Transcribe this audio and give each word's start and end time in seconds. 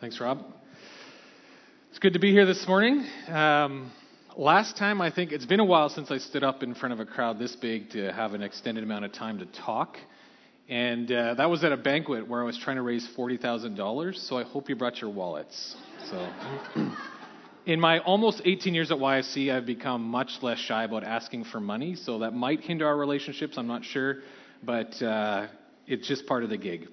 Thanks, 0.00 0.18
Rob. 0.18 0.42
It's 1.90 1.98
good 1.98 2.14
to 2.14 2.18
be 2.18 2.32
here 2.32 2.46
this 2.46 2.66
morning. 2.66 3.06
Um, 3.28 3.92
last 4.34 4.78
time, 4.78 5.02
I 5.02 5.10
think 5.10 5.30
it's 5.30 5.44
been 5.44 5.60
a 5.60 5.64
while 5.64 5.90
since 5.90 6.10
I 6.10 6.16
stood 6.16 6.42
up 6.42 6.62
in 6.62 6.74
front 6.74 6.94
of 6.94 7.00
a 7.00 7.04
crowd 7.04 7.38
this 7.38 7.54
big 7.54 7.90
to 7.90 8.10
have 8.10 8.32
an 8.32 8.42
extended 8.42 8.82
amount 8.82 9.04
of 9.04 9.12
time 9.12 9.40
to 9.40 9.44
talk. 9.44 9.98
And 10.70 11.12
uh, 11.12 11.34
that 11.34 11.50
was 11.50 11.64
at 11.64 11.72
a 11.72 11.76
banquet 11.76 12.26
where 12.26 12.40
I 12.40 12.44
was 12.44 12.56
trying 12.56 12.76
to 12.76 12.82
raise 12.82 13.06
$40,000. 13.14 14.26
So 14.26 14.38
I 14.38 14.42
hope 14.42 14.70
you 14.70 14.74
brought 14.74 15.02
your 15.02 15.10
wallets. 15.10 15.76
So, 16.08 16.32
in 17.66 17.78
my 17.78 17.98
almost 17.98 18.40
18 18.42 18.72
years 18.72 18.90
at 18.90 18.96
YFC, 18.96 19.54
I've 19.54 19.66
become 19.66 20.02
much 20.02 20.30
less 20.40 20.58
shy 20.60 20.84
about 20.84 21.04
asking 21.04 21.44
for 21.44 21.60
money. 21.60 21.94
So 21.94 22.20
that 22.20 22.30
might 22.30 22.60
hinder 22.60 22.86
our 22.86 22.96
relationships. 22.96 23.58
I'm 23.58 23.66
not 23.66 23.84
sure. 23.84 24.20
But 24.62 25.02
uh, 25.02 25.48
it's 25.86 26.08
just 26.08 26.24
part 26.24 26.42
of 26.42 26.48
the 26.48 26.56
gig. 26.56 26.88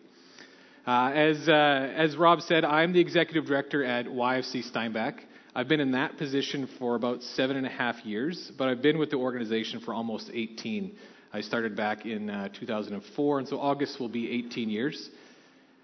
Uh, 0.88 1.12
as, 1.14 1.50
uh, 1.50 1.52
as 1.98 2.16
Rob 2.16 2.42
said, 2.42 2.64
I'm 2.64 2.94
the 2.94 3.02
executive 3.02 3.46
director 3.46 3.84
at 3.84 4.06
YFC 4.06 4.64
Steinbach. 4.64 5.16
I've 5.54 5.68
been 5.68 5.82
in 5.82 5.92
that 5.92 6.18
position 6.18 6.70
for 6.80 6.96
about 6.96 7.22
seven 7.24 7.58
and 7.58 7.66
a 7.66 7.70
half 7.70 8.06
years, 8.06 8.54
but 8.58 8.70
I've 8.70 8.82
been 8.82 8.98
with 8.98 9.10
the 9.10 9.18
organization 9.18 9.82
for 9.82 9.94
almost 9.94 10.32
18. 10.34 10.96
I 11.34 11.42
started 11.42 11.76
back 11.76 12.06
in 12.06 12.30
uh, 12.30 12.48
2004, 12.58 13.40
and 13.40 13.48
so 13.50 13.60
August 13.60 14.00
will 14.00 14.08
be 14.08 14.32
18 14.32 14.70
years. 14.70 15.10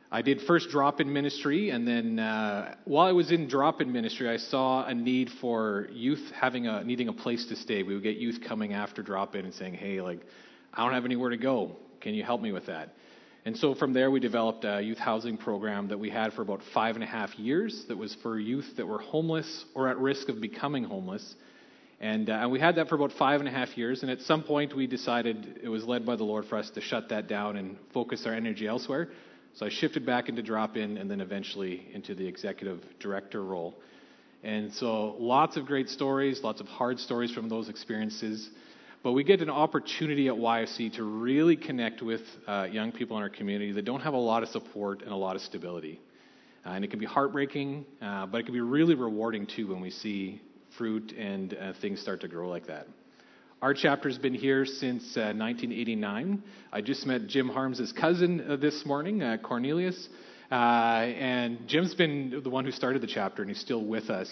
I 0.09 0.21
did 0.21 0.39
first 0.43 0.69
drop 0.69 1.01
in 1.01 1.11
ministry, 1.11 1.71
and 1.71 1.85
then 1.85 2.19
uh, 2.19 2.75
while 2.85 3.05
I 3.05 3.11
was 3.11 3.29
in 3.29 3.49
drop 3.49 3.81
in 3.81 3.91
ministry, 3.91 4.29
I 4.29 4.37
saw 4.37 4.85
a 4.85 4.93
need 4.93 5.29
for 5.41 5.89
youth 5.91 6.31
having 6.33 6.67
a 6.67 6.81
needing 6.81 7.09
a 7.09 7.13
place 7.13 7.45
to 7.47 7.57
stay. 7.57 7.83
We 7.83 7.93
would 7.93 8.03
get 8.03 8.15
youth 8.15 8.39
coming 8.47 8.71
after 8.71 9.03
drop 9.03 9.35
in 9.35 9.43
and 9.43 9.53
saying, 9.53 9.73
"Hey, 9.73 9.99
like, 9.99 10.21
I 10.73 10.85
don't 10.85 10.93
have 10.93 11.03
anywhere 11.03 11.31
to 11.31 11.37
go. 11.37 11.75
Can 11.99 12.13
you 12.13 12.23
help 12.23 12.39
me 12.39 12.53
with 12.53 12.67
that?" 12.67 12.93
And 13.45 13.57
so 13.57 13.75
from 13.75 13.91
there, 13.91 14.09
we 14.09 14.21
developed 14.21 14.63
a 14.63 14.81
youth 14.81 14.97
housing 14.97 15.37
program 15.37 15.89
that 15.89 15.99
we 15.99 16.09
had 16.09 16.31
for 16.31 16.41
about 16.41 16.61
five 16.73 16.95
and 16.95 17.03
a 17.03 17.07
half 17.07 17.37
years 17.37 17.83
that 17.89 17.97
was 17.97 18.15
for 18.23 18.39
youth 18.39 18.77
that 18.77 18.87
were 18.87 18.99
homeless 18.99 19.65
or 19.75 19.89
at 19.89 19.97
risk 19.97 20.29
of 20.29 20.39
becoming 20.39 20.85
homeless. 20.85 21.35
And, 21.99 22.29
uh, 22.29 22.33
and 22.33 22.51
we 22.51 22.59
had 22.61 22.75
that 22.75 22.87
for 22.87 22.95
about 22.95 23.11
five 23.13 23.41
and 23.41 23.49
a 23.49 23.51
half 23.51 23.77
years. 23.77 24.01
And 24.01 24.09
at 24.09 24.21
some 24.21 24.43
point, 24.43 24.73
we 24.73 24.87
decided 24.87 25.59
it 25.61 25.67
was 25.67 25.83
led 25.83 26.05
by 26.05 26.15
the 26.15 26.23
Lord 26.23 26.45
for 26.45 26.57
us 26.57 26.69
to 26.71 26.81
shut 26.81 27.09
that 27.09 27.27
down 27.27 27.57
and 27.57 27.77
focus 27.93 28.25
our 28.25 28.33
energy 28.33 28.65
elsewhere. 28.65 29.09
So 29.55 29.65
I 29.65 29.69
shifted 29.69 30.05
back 30.05 30.29
into 30.29 30.41
drop 30.41 30.77
in 30.77 30.97
and 30.97 31.11
then 31.11 31.19
eventually 31.19 31.89
into 31.93 32.15
the 32.15 32.25
executive 32.25 32.81
director 32.99 33.43
role. 33.43 33.75
And 34.41 34.73
so 34.73 35.15
lots 35.19 35.57
of 35.57 35.65
great 35.65 35.89
stories, 35.89 36.41
lots 36.43 36.61
of 36.61 36.67
hard 36.67 36.99
stories 36.99 37.31
from 37.31 37.49
those 37.49 37.69
experiences. 37.69 38.49
But 39.03 39.11
we 39.11 39.25
get 39.25 39.41
an 39.41 39.49
opportunity 39.49 40.29
at 40.29 40.35
YFC 40.35 40.93
to 40.93 41.03
really 41.03 41.57
connect 41.57 42.01
with 42.01 42.21
uh, 42.47 42.69
young 42.71 42.93
people 42.93 43.17
in 43.17 43.23
our 43.23 43.29
community 43.29 43.73
that 43.73 43.83
don't 43.83 43.99
have 43.99 44.13
a 44.13 44.17
lot 44.17 44.43
of 44.43 44.49
support 44.49 45.01
and 45.01 45.11
a 45.11 45.15
lot 45.15 45.35
of 45.35 45.41
stability. 45.41 45.99
Uh, 46.65 46.69
and 46.69 46.85
it 46.85 46.89
can 46.89 46.99
be 46.99 47.05
heartbreaking, 47.05 47.85
uh, 48.01 48.25
but 48.27 48.37
it 48.39 48.45
can 48.45 48.53
be 48.53 48.61
really 48.61 48.95
rewarding 48.95 49.45
too 49.45 49.67
when 49.67 49.81
we 49.81 49.89
see 49.89 50.41
fruit 50.77 51.11
and 51.17 51.53
uh, 51.53 51.73
things 51.81 51.99
start 51.99 52.21
to 52.21 52.29
grow 52.29 52.47
like 52.47 52.67
that. 52.67 52.87
Our 53.61 53.73
chapter's 53.73 54.17
been 54.17 54.33
here 54.33 54.65
since 54.65 55.03
1989. 55.17 56.41
Uh, 56.41 56.75
I 56.75 56.79
just 56.79 57.05
met 57.05 57.27
Jim 57.27 57.49
Harms' 57.49 57.91
cousin 57.91 58.49
uh, 58.49 58.55
this 58.55 58.85
morning, 58.85 59.21
Cornelius. 59.43 60.07
and 60.49 61.67
Jim's 61.67 61.93
been 61.93 62.39
the 62.41 62.49
one 62.49 62.63
who 62.63 62.71
started 62.71 63.01
the 63.01 63.07
chapter, 63.07 63.41
and 63.41 63.51
he's 63.51 63.59
still 63.59 63.83
with 63.83 64.09
us. 64.09 64.29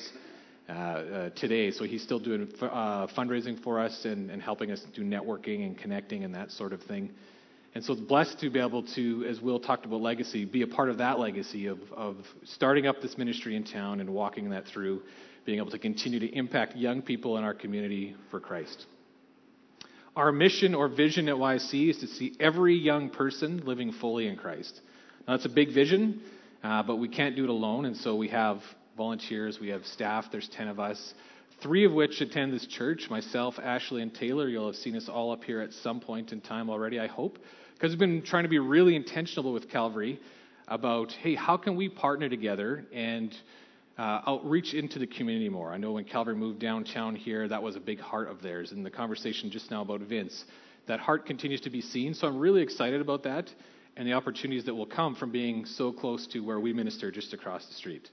Uh, 0.72 0.74
uh, 0.74 1.30
today. 1.32 1.70
So 1.70 1.84
he's 1.84 2.02
still 2.02 2.20
doing 2.20 2.48
uh, 2.62 3.08
fundraising 3.08 3.62
for 3.62 3.78
us 3.78 4.06
and, 4.06 4.32
and, 4.32 4.42
helping 4.42 4.72
us 4.72 4.82
do 4.96 5.02
networking 5.02 5.66
and 5.66 5.78
connecting 5.78 6.24
and 6.24 6.34
that 6.34 6.50
sort 6.52 6.72
of 6.72 6.82
thing. 6.84 7.12
And 7.76 7.84
so 7.84 7.92
it's 7.92 8.02
blessed 8.02 8.40
to 8.40 8.50
be 8.50 8.60
able 8.60 8.84
to, 8.96 9.26
as 9.28 9.42
Will 9.42 9.60
talked 9.60 9.86
about 9.86 10.00
legacy, 10.00 10.46
be 10.46 10.62
a 10.62 10.68
part 10.68 10.90
of 10.90 11.00
that 11.00 11.20
legacy 11.20 11.68
of, 11.68 11.80
of 11.92 12.16
starting 12.46 12.88
up 12.88 13.02
this 13.02 13.18
ministry 13.18 13.58
in 13.58 13.66
town 13.66 14.00
and 14.00 14.12
walking 14.12 14.52
that 14.52 14.66
through, 14.66 15.02
being 15.46 15.58
able 15.58 15.72
to 15.72 15.80
continue 15.80 16.22
to 16.22 16.34
impact 16.34 16.78
young 16.78 17.02
people 17.02 17.38
in 17.38 17.44
our 17.44 17.54
community 17.54 18.16
for 18.30 18.40
Christ. 18.40 18.86
Our 20.16 20.32
mission 20.32 20.74
or 20.74 20.88
vision 20.88 21.28
at 21.28 21.36
YFC 21.36 21.90
is 21.90 21.98
to 21.98 22.08
see 22.08 22.34
every 22.40 22.76
young 22.76 23.10
person 23.10 23.64
living 23.66 23.92
fully 23.92 24.28
in 24.28 24.38
Christ. 24.38 24.80
Now, 25.28 25.36
that's 25.36 25.46
a 25.46 25.54
big 25.54 25.74
vision, 25.74 26.22
uh, 26.64 26.84
but 26.84 26.96
we 26.96 27.10
can't 27.10 27.36
do 27.36 27.44
it 27.44 27.50
alone, 27.50 27.84
and 27.84 27.98
so 27.98 28.16
we 28.16 28.30
have 28.30 28.62
volunteers. 28.98 29.60
We 29.60 29.70
have 29.70 29.86
staff. 29.86 30.26
There's 30.32 30.50
10 30.50 30.68
of 30.68 30.80
us, 30.80 31.14
three 31.62 31.86
of 31.86 31.92
which 31.92 32.22
attend 32.22 32.54
this 32.54 32.66
church 32.68 33.08
myself, 33.10 33.60
Ashley, 33.62 34.02
and 34.02 34.14
Taylor. 34.14 34.48
You'll 34.48 34.68
have 34.68 34.76
seen 34.76 34.96
us 34.96 35.10
all 35.10 35.32
up 35.32 35.44
here 35.44 35.62
at 35.62 35.74
some 35.74 36.00
point 36.00 36.32
in 36.32 36.42
time 36.42 36.70
already, 36.70 37.00
I 37.00 37.08
hope. 37.08 37.38
Because 37.74 37.92
we've 37.92 38.00
been 38.00 38.22
trying 38.22 38.44
to 38.44 38.50
be 38.50 38.60
really 38.60 38.96
intentional 38.96 39.54
with 39.54 39.70
Calvary 39.70 40.20
about, 40.68 41.12
hey, 41.12 41.36
how 41.36 41.58
can 41.58 41.76
we 41.76 41.90
partner 41.90 42.30
together 42.30 42.86
and 42.94 43.36
uh, 43.98 44.22
outreach 44.28 44.74
into 44.74 45.00
the 45.00 45.08
community 45.08 45.50
more? 45.50 45.72
I 45.72 45.78
know 45.78 45.94
when 45.94 46.06
Calvary 46.06 46.36
moved 46.36 46.60
downtown 46.60 47.16
here, 47.16 47.48
that 47.48 47.62
was 47.62 47.76
a 47.76 47.80
big 47.80 48.00
heart 48.00 48.30
of 48.30 48.42
theirs. 48.42 48.72
And 48.72 48.86
the 48.86 48.92
conversation 48.92 49.50
just 49.50 49.72
now 49.72 49.82
about 49.82 50.02
Vince, 50.02 50.46
that 50.88 51.00
heart 51.00 51.26
continues 51.26 51.62
to 51.62 51.70
be 51.70 51.82
seen. 51.82 52.14
So 52.14 52.28
I'm 52.28 52.38
really 52.38 52.62
excited 52.62 53.02
about 53.02 53.24
that 53.24 53.52
and 53.98 54.08
the 54.08 54.14
opportunities 54.14 54.66
that 54.66 54.76
will 54.76 54.86
come 54.86 55.16
from 55.16 55.32
being 55.32 55.66
so 55.66 55.92
close 55.92 56.26
to 56.28 56.40
where 56.40 56.60
we 56.60 56.74
minister 56.74 57.12
just 57.12 57.34
across 57.34 57.66
the 57.68 57.74
street. 57.74 58.10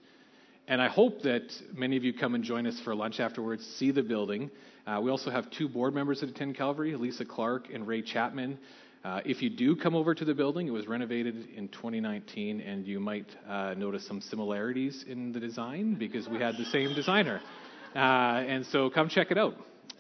And 0.69 0.83
I 0.83 0.89
hope 0.89 1.23
that 1.23 1.51
many 1.75 1.97
of 1.97 2.05
you 2.05 2.13
come 2.13 2.35
and 2.35 2.45
join 2.45 2.67
us 2.67 2.79
for 2.85 2.95
lunch 2.95 3.21
afterwards, 3.21 3.65
see 3.79 3.91
the 3.91 4.03
building. 4.03 4.51
Uh, 4.87 5.01
we 5.03 5.11
also 5.11 5.31
have 5.31 5.51
two 5.51 5.67
board 5.67 5.95
members 5.95 6.21
that 6.21 6.29
attend 6.29 6.59
Calvary, 6.59 6.95
Lisa 6.95 7.25
Clark 7.25 7.69
and 7.73 7.87
Ray 7.87 8.03
Chapman. 8.03 8.59
Uh, 9.03 9.23
if 9.25 9.41
you 9.41 9.49
do 9.49 9.75
come 9.75 9.95
over 9.95 10.15
to 10.15 10.27
the 10.27 10.35
building, 10.35 10.69
it 10.69 10.71
was 10.71 10.87
renovated 10.87 11.49
in 11.57 11.69
2019, 11.69 12.61
and 12.61 12.87
you 12.87 13.01
might 13.01 13.25
uh, 13.49 13.73
notice 13.79 14.07
some 14.07 14.21
similarities 14.21 15.07
in 15.09 15.33
the 15.33 15.41
design 15.41 15.95
because 15.95 16.29
we 16.29 16.37
had 16.37 16.55
the 16.59 16.67
same 16.67 16.95
designer. 16.95 17.41
Uh, 17.97 17.99
and 17.99 18.67
so 18.67 18.91
come 18.91 19.09
check 19.09 19.31
it 19.31 19.39
out. 19.39 19.55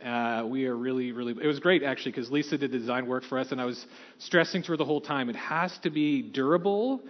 Uh, 0.04 0.44
we 0.46 0.66
are 0.66 0.76
really, 0.76 1.12
really. 1.12 1.32
It 1.42 1.46
was 1.46 1.60
great 1.60 1.82
actually 1.82 2.12
because 2.12 2.30
Lisa 2.30 2.58
did 2.58 2.72
the 2.72 2.78
design 2.78 3.06
work 3.06 3.24
for 3.24 3.38
us, 3.38 3.52
and 3.52 3.60
I 3.60 3.64
was 3.64 3.86
stressing 4.18 4.62
to 4.64 4.72
her 4.72 4.76
the 4.76 4.84
whole 4.84 5.00
time. 5.00 5.30
It 5.30 5.36
has 5.36 5.78
to 5.78 5.88
be 5.88 6.20
durable 6.20 7.00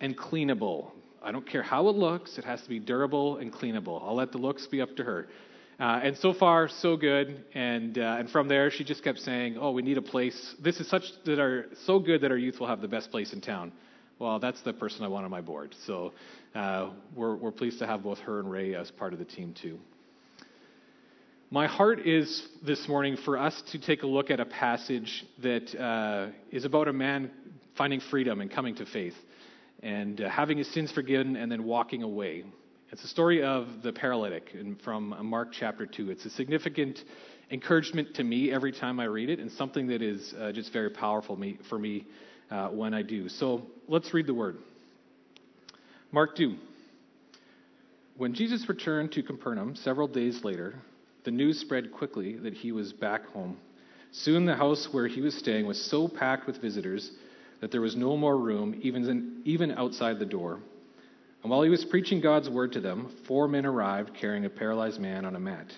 and 0.00 0.16
cleanable 0.16 0.92
I 1.22 1.32
don't 1.32 1.46
care 1.46 1.62
how 1.62 1.88
it 1.88 1.96
looks, 1.96 2.38
it 2.38 2.44
has 2.44 2.62
to 2.62 2.68
be 2.68 2.78
durable 2.78 3.38
and 3.38 3.52
cleanable. 3.52 4.02
I'll 4.02 4.14
let 4.14 4.32
the 4.32 4.38
looks 4.38 4.66
be 4.66 4.80
up 4.80 4.96
to 4.96 5.04
her. 5.04 5.28
Uh, 5.80 6.00
and 6.02 6.16
so 6.16 6.32
far, 6.32 6.68
so 6.68 6.96
good. 6.96 7.44
And 7.54 7.98
uh, 7.98 8.16
and 8.18 8.28
from 8.28 8.48
there, 8.48 8.70
she 8.70 8.82
just 8.82 9.04
kept 9.04 9.20
saying, 9.20 9.58
"Oh, 9.60 9.70
we 9.70 9.82
need 9.82 9.96
a 9.96 10.02
place. 10.02 10.54
This 10.60 10.80
is 10.80 10.88
such 10.88 11.04
that 11.24 11.38
are 11.38 11.66
so 11.84 12.00
good 12.00 12.22
that 12.22 12.32
our 12.32 12.36
youth 12.36 12.58
will 12.58 12.66
have 12.66 12.80
the 12.80 12.88
best 12.88 13.12
place 13.12 13.32
in 13.32 13.40
town." 13.40 13.72
Well, 14.18 14.40
that's 14.40 14.60
the 14.62 14.72
person 14.72 15.04
I 15.04 15.08
want 15.08 15.24
on 15.24 15.30
my 15.30 15.40
board. 15.40 15.76
So 15.86 16.12
uh, 16.54 16.90
we're 17.14 17.36
we're 17.36 17.52
pleased 17.52 17.78
to 17.78 17.86
have 17.86 18.02
both 18.02 18.18
her 18.20 18.40
and 18.40 18.50
Ray 18.50 18.74
as 18.74 18.90
part 18.90 19.12
of 19.12 19.20
the 19.20 19.24
team 19.24 19.54
too. 19.60 19.78
My 21.50 21.68
heart 21.68 22.06
is 22.06 22.46
this 22.62 22.88
morning 22.88 23.16
for 23.24 23.38
us 23.38 23.62
to 23.70 23.78
take 23.78 24.02
a 24.02 24.06
look 24.06 24.30
at 24.30 24.40
a 24.40 24.44
passage 24.44 25.24
that 25.42 25.74
uh, 25.80 26.32
is 26.50 26.64
about 26.64 26.88
a 26.88 26.92
man 26.92 27.30
finding 27.76 28.00
freedom 28.00 28.40
and 28.40 28.50
coming 28.50 28.74
to 28.74 28.84
faith 28.84 29.14
and 29.82 30.20
uh, 30.20 30.28
having 30.28 30.58
his 30.58 30.72
sins 30.72 30.90
forgiven 30.92 31.36
and 31.36 31.50
then 31.50 31.64
walking 31.64 32.02
away. 32.02 32.44
It's 32.90 33.02
the 33.02 33.08
story 33.08 33.42
of 33.42 33.82
the 33.82 33.92
paralytic 33.92 34.54
from 34.82 35.14
Mark 35.26 35.48
chapter 35.52 35.86
2. 35.86 36.10
It's 36.10 36.24
a 36.24 36.30
significant 36.30 37.04
encouragement 37.50 38.14
to 38.14 38.24
me 38.24 38.50
every 38.50 38.72
time 38.72 38.98
I 38.98 39.04
read 39.04 39.30
it 39.30 39.38
and 39.38 39.50
something 39.52 39.86
that 39.88 40.02
is 40.02 40.34
uh, 40.38 40.52
just 40.52 40.72
very 40.72 40.90
powerful 40.90 41.36
me, 41.36 41.58
for 41.68 41.78
me 41.78 42.06
uh, 42.50 42.68
when 42.68 42.94
I 42.94 43.02
do. 43.02 43.28
So 43.28 43.62
let's 43.88 44.12
read 44.14 44.26
the 44.26 44.34
word. 44.34 44.58
Mark 46.12 46.36
2. 46.36 46.56
When 48.16 48.34
Jesus 48.34 48.68
returned 48.68 49.12
to 49.12 49.22
Capernaum 49.22 49.76
several 49.76 50.08
days 50.08 50.42
later, 50.42 50.74
the 51.24 51.30
news 51.30 51.60
spread 51.60 51.92
quickly 51.92 52.36
that 52.36 52.54
he 52.54 52.72
was 52.72 52.92
back 52.92 53.26
home. 53.26 53.58
Soon 54.12 54.46
the 54.46 54.56
house 54.56 54.88
where 54.90 55.06
he 55.06 55.20
was 55.20 55.36
staying 55.36 55.66
was 55.66 55.78
so 55.90 56.08
packed 56.08 56.46
with 56.46 56.60
visitors 56.60 57.12
that 57.60 57.70
there 57.70 57.80
was 57.80 57.96
no 57.96 58.16
more 58.16 58.36
room, 58.36 58.78
even, 58.82 59.08
in, 59.08 59.42
even 59.44 59.72
outside 59.72 60.18
the 60.18 60.26
door. 60.26 60.60
And 61.42 61.50
while 61.50 61.62
he 61.62 61.70
was 61.70 61.84
preaching 61.84 62.20
God's 62.20 62.48
word 62.48 62.72
to 62.72 62.80
them, 62.80 63.14
four 63.26 63.48
men 63.48 63.66
arrived 63.66 64.14
carrying 64.14 64.44
a 64.44 64.50
paralyzed 64.50 65.00
man 65.00 65.24
on 65.24 65.36
a 65.36 65.40
mat. 65.40 65.72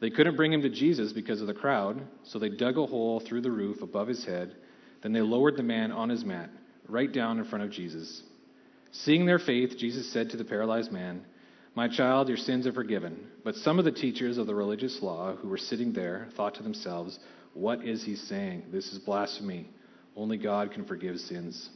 They 0.00 0.10
couldn't 0.10 0.36
bring 0.36 0.52
him 0.52 0.62
to 0.62 0.70
Jesus 0.70 1.12
because 1.12 1.40
of 1.40 1.46
the 1.46 1.54
crowd, 1.54 2.00
so 2.24 2.38
they 2.38 2.48
dug 2.48 2.78
a 2.78 2.86
hole 2.86 3.20
through 3.20 3.40
the 3.40 3.50
roof 3.50 3.82
above 3.82 4.08
his 4.08 4.24
head. 4.24 4.54
Then 5.02 5.12
they 5.12 5.20
lowered 5.20 5.56
the 5.56 5.62
man 5.62 5.92
on 5.92 6.08
his 6.08 6.24
mat, 6.24 6.50
right 6.88 7.12
down 7.12 7.38
in 7.38 7.44
front 7.44 7.64
of 7.64 7.70
Jesus. 7.70 8.22
Seeing 8.90 9.26
their 9.26 9.38
faith, 9.38 9.76
Jesus 9.76 10.10
said 10.12 10.30
to 10.30 10.36
the 10.36 10.44
paralyzed 10.44 10.92
man, 10.92 11.24
My 11.74 11.88
child, 11.88 12.28
your 12.28 12.36
sins 12.36 12.66
are 12.66 12.72
forgiven. 12.72 13.26
But 13.44 13.56
some 13.56 13.78
of 13.78 13.84
the 13.84 13.92
teachers 13.92 14.38
of 14.38 14.46
the 14.46 14.54
religious 14.54 15.02
law 15.02 15.34
who 15.36 15.48
were 15.48 15.58
sitting 15.58 15.92
there 15.92 16.28
thought 16.36 16.54
to 16.56 16.62
themselves, 16.62 17.18
What 17.54 17.84
is 17.84 18.04
he 18.04 18.16
saying? 18.16 18.64
This 18.72 18.92
is 18.92 18.98
blasphemy. 18.98 19.68
Only 20.18 20.36
God 20.36 20.72
can 20.72 20.84
forgive 20.84 21.18
sins. 21.20 21.70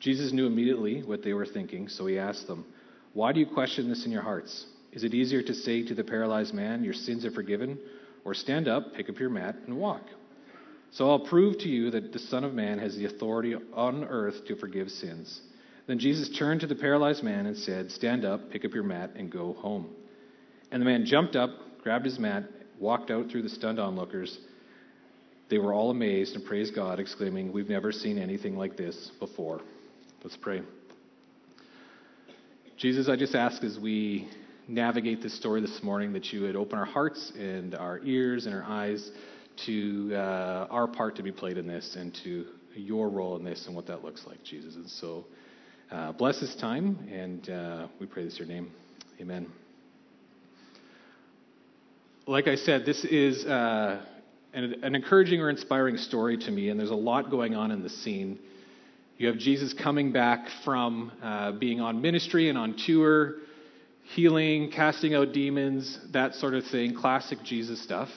Jesus 0.00 0.32
knew 0.32 0.46
immediately 0.46 1.02
what 1.02 1.22
they 1.22 1.34
were 1.34 1.44
thinking, 1.44 1.88
so 1.88 2.06
he 2.06 2.18
asked 2.18 2.46
them, 2.46 2.64
Why 3.12 3.32
do 3.32 3.40
you 3.40 3.46
question 3.46 3.86
this 3.90 4.06
in 4.06 4.10
your 4.10 4.22
hearts? 4.22 4.64
Is 4.92 5.04
it 5.04 5.12
easier 5.12 5.42
to 5.42 5.54
say 5.54 5.84
to 5.84 5.94
the 5.94 6.02
paralyzed 6.02 6.54
man, 6.54 6.82
Your 6.82 6.94
sins 6.94 7.26
are 7.26 7.30
forgiven, 7.30 7.78
or 8.24 8.32
stand 8.32 8.66
up, 8.66 8.94
pick 8.94 9.10
up 9.10 9.20
your 9.20 9.28
mat, 9.28 9.56
and 9.66 9.76
walk? 9.76 10.02
So 10.90 11.10
I'll 11.10 11.26
prove 11.26 11.58
to 11.58 11.68
you 11.68 11.90
that 11.90 12.14
the 12.14 12.18
Son 12.18 12.44
of 12.44 12.54
Man 12.54 12.78
has 12.78 12.96
the 12.96 13.04
authority 13.04 13.54
on 13.74 14.04
earth 14.04 14.46
to 14.46 14.56
forgive 14.56 14.88
sins. 14.90 15.42
Then 15.86 15.98
Jesus 15.98 16.30
turned 16.30 16.62
to 16.62 16.66
the 16.66 16.74
paralyzed 16.74 17.22
man 17.22 17.44
and 17.44 17.56
said, 17.56 17.90
Stand 17.90 18.24
up, 18.24 18.50
pick 18.50 18.64
up 18.64 18.72
your 18.72 18.84
mat, 18.84 19.10
and 19.16 19.30
go 19.30 19.52
home. 19.52 19.90
And 20.72 20.80
the 20.80 20.86
man 20.86 21.04
jumped 21.04 21.36
up, 21.36 21.50
grabbed 21.82 22.06
his 22.06 22.18
mat, 22.18 22.44
walked 22.78 23.10
out 23.10 23.30
through 23.30 23.42
the 23.42 23.48
stunned 23.50 23.78
onlookers. 23.78 24.38
They 25.50 25.58
were 25.58 25.74
all 25.74 25.90
amazed 25.90 26.36
and 26.36 26.44
praised 26.44 26.76
God, 26.76 27.00
exclaiming, 27.00 27.52
We've 27.52 27.68
never 27.68 27.90
seen 27.90 28.18
anything 28.18 28.56
like 28.56 28.76
this 28.76 29.10
before. 29.18 29.60
Let's 30.22 30.36
pray. 30.36 30.62
Jesus, 32.76 33.08
I 33.08 33.16
just 33.16 33.34
ask 33.34 33.64
as 33.64 33.76
we 33.78 34.28
navigate 34.68 35.22
this 35.22 35.36
story 35.36 35.60
this 35.60 35.82
morning 35.82 36.12
that 36.12 36.32
you 36.32 36.42
would 36.42 36.54
open 36.54 36.78
our 36.78 36.84
hearts 36.84 37.32
and 37.36 37.74
our 37.74 37.98
ears 38.04 38.46
and 38.46 38.54
our 38.54 38.62
eyes 38.62 39.10
to 39.66 40.12
uh, 40.14 40.68
our 40.70 40.86
part 40.86 41.16
to 41.16 41.24
be 41.24 41.32
played 41.32 41.58
in 41.58 41.66
this 41.66 41.96
and 41.96 42.16
to 42.22 42.46
your 42.76 43.08
role 43.08 43.36
in 43.36 43.42
this 43.42 43.66
and 43.66 43.74
what 43.74 43.88
that 43.88 44.04
looks 44.04 44.24
like, 44.28 44.42
Jesus. 44.44 44.76
And 44.76 44.88
so 44.88 45.26
uh, 45.90 46.12
bless 46.12 46.40
this 46.40 46.54
time, 46.54 47.08
and 47.10 47.50
uh, 47.50 47.88
we 47.98 48.06
pray 48.06 48.24
this 48.24 48.38
your 48.38 48.46
name. 48.46 48.70
Amen. 49.20 49.50
Like 52.28 52.46
I 52.46 52.54
said, 52.54 52.86
this 52.86 53.04
is 53.04 53.44
uh, 53.44 54.06
an, 54.52 54.76
an 54.82 54.94
encouraging 54.94 55.40
or 55.40 55.50
inspiring 55.50 55.96
story 55.96 56.36
to 56.38 56.50
me, 56.50 56.68
and 56.68 56.78
there's 56.78 56.90
a 56.90 56.94
lot 56.94 57.30
going 57.30 57.54
on 57.54 57.70
in 57.70 57.82
the 57.82 57.88
scene. 57.88 58.38
You 59.18 59.28
have 59.28 59.38
Jesus 59.38 59.74
coming 59.74 60.12
back 60.12 60.48
from 60.64 61.12
uh, 61.22 61.52
being 61.52 61.80
on 61.80 62.00
ministry 62.00 62.48
and 62.48 62.56
on 62.56 62.76
tour, 62.86 63.34
healing, 64.14 64.70
casting 64.70 65.14
out 65.14 65.32
demons, 65.32 65.98
that 66.12 66.34
sort 66.34 66.54
of 66.54 66.64
thing, 66.66 66.94
classic 66.94 67.42
Jesus 67.44 67.82
stuff. 67.82 68.08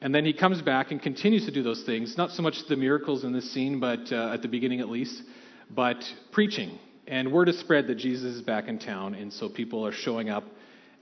And 0.00 0.14
then 0.14 0.24
he 0.24 0.32
comes 0.32 0.62
back 0.62 0.92
and 0.92 1.02
continues 1.02 1.46
to 1.46 1.50
do 1.50 1.62
those 1.62 1.82
things, 1.82 2.16
not 2.16 2.30
so 2.30 2.42
much 2.42 2.56
the 2.68 2.76
miracles 2.76 3.24
in 3.24 3.32
this 3.32 3.52
scene, 3.52 3.80
but 3.80 4.12
uh, 4.12 4.32
at 4.32 4.42
the 4.42 4.48
beginning 4.48 4.80
at 4.80 4.88
least, 4.88 5.22
but 5.70 6.04
preaching. 6.30 6.78
And 7.06 7.32
word 7.32 7.48
is 7.48 7.58
spread 7.58 7.86
that 7.88 7.96
Jesus 7.96 8.36
is 8.36 8.42
back 8.42 8.68
in 8.68 8.78
town, 8.78 9.14
and 9.14 9.32
so 9.32 9.48
people 9.48 9.84
are 9.84 9.92
showing 9.92 10.28
up 10.28 10.44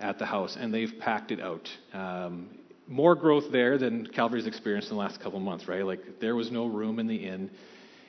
at 0.00 0.18
the 0.18 0.24
house, 0.24 0.56
and 0.58 0.72
they've 0.72 0.92
packed 1.00 1.32
it 1.32 1.40
out. 1.40 1.68
Um, 1.92 2.48
more 2.88 3.14
growth 3.14 3.50
there 3.50 3.78
than 3.78 4.06
Calvary's 4.06 4.46
experienced 4.46 4.90
in 4.90 4.96
the 4.96 5.00
last 5.00 5.20
couple 5.20 5.40
months, 5.40 5.66
right? 5.66 5.84
Like 5.84 6.20
there 6.20 6.36
was 6.36 6.50
no 6.50 6.66
room 6.66 6.98
in 6.98 7.06
the 7.06 7.16
inn, 7.16 7.50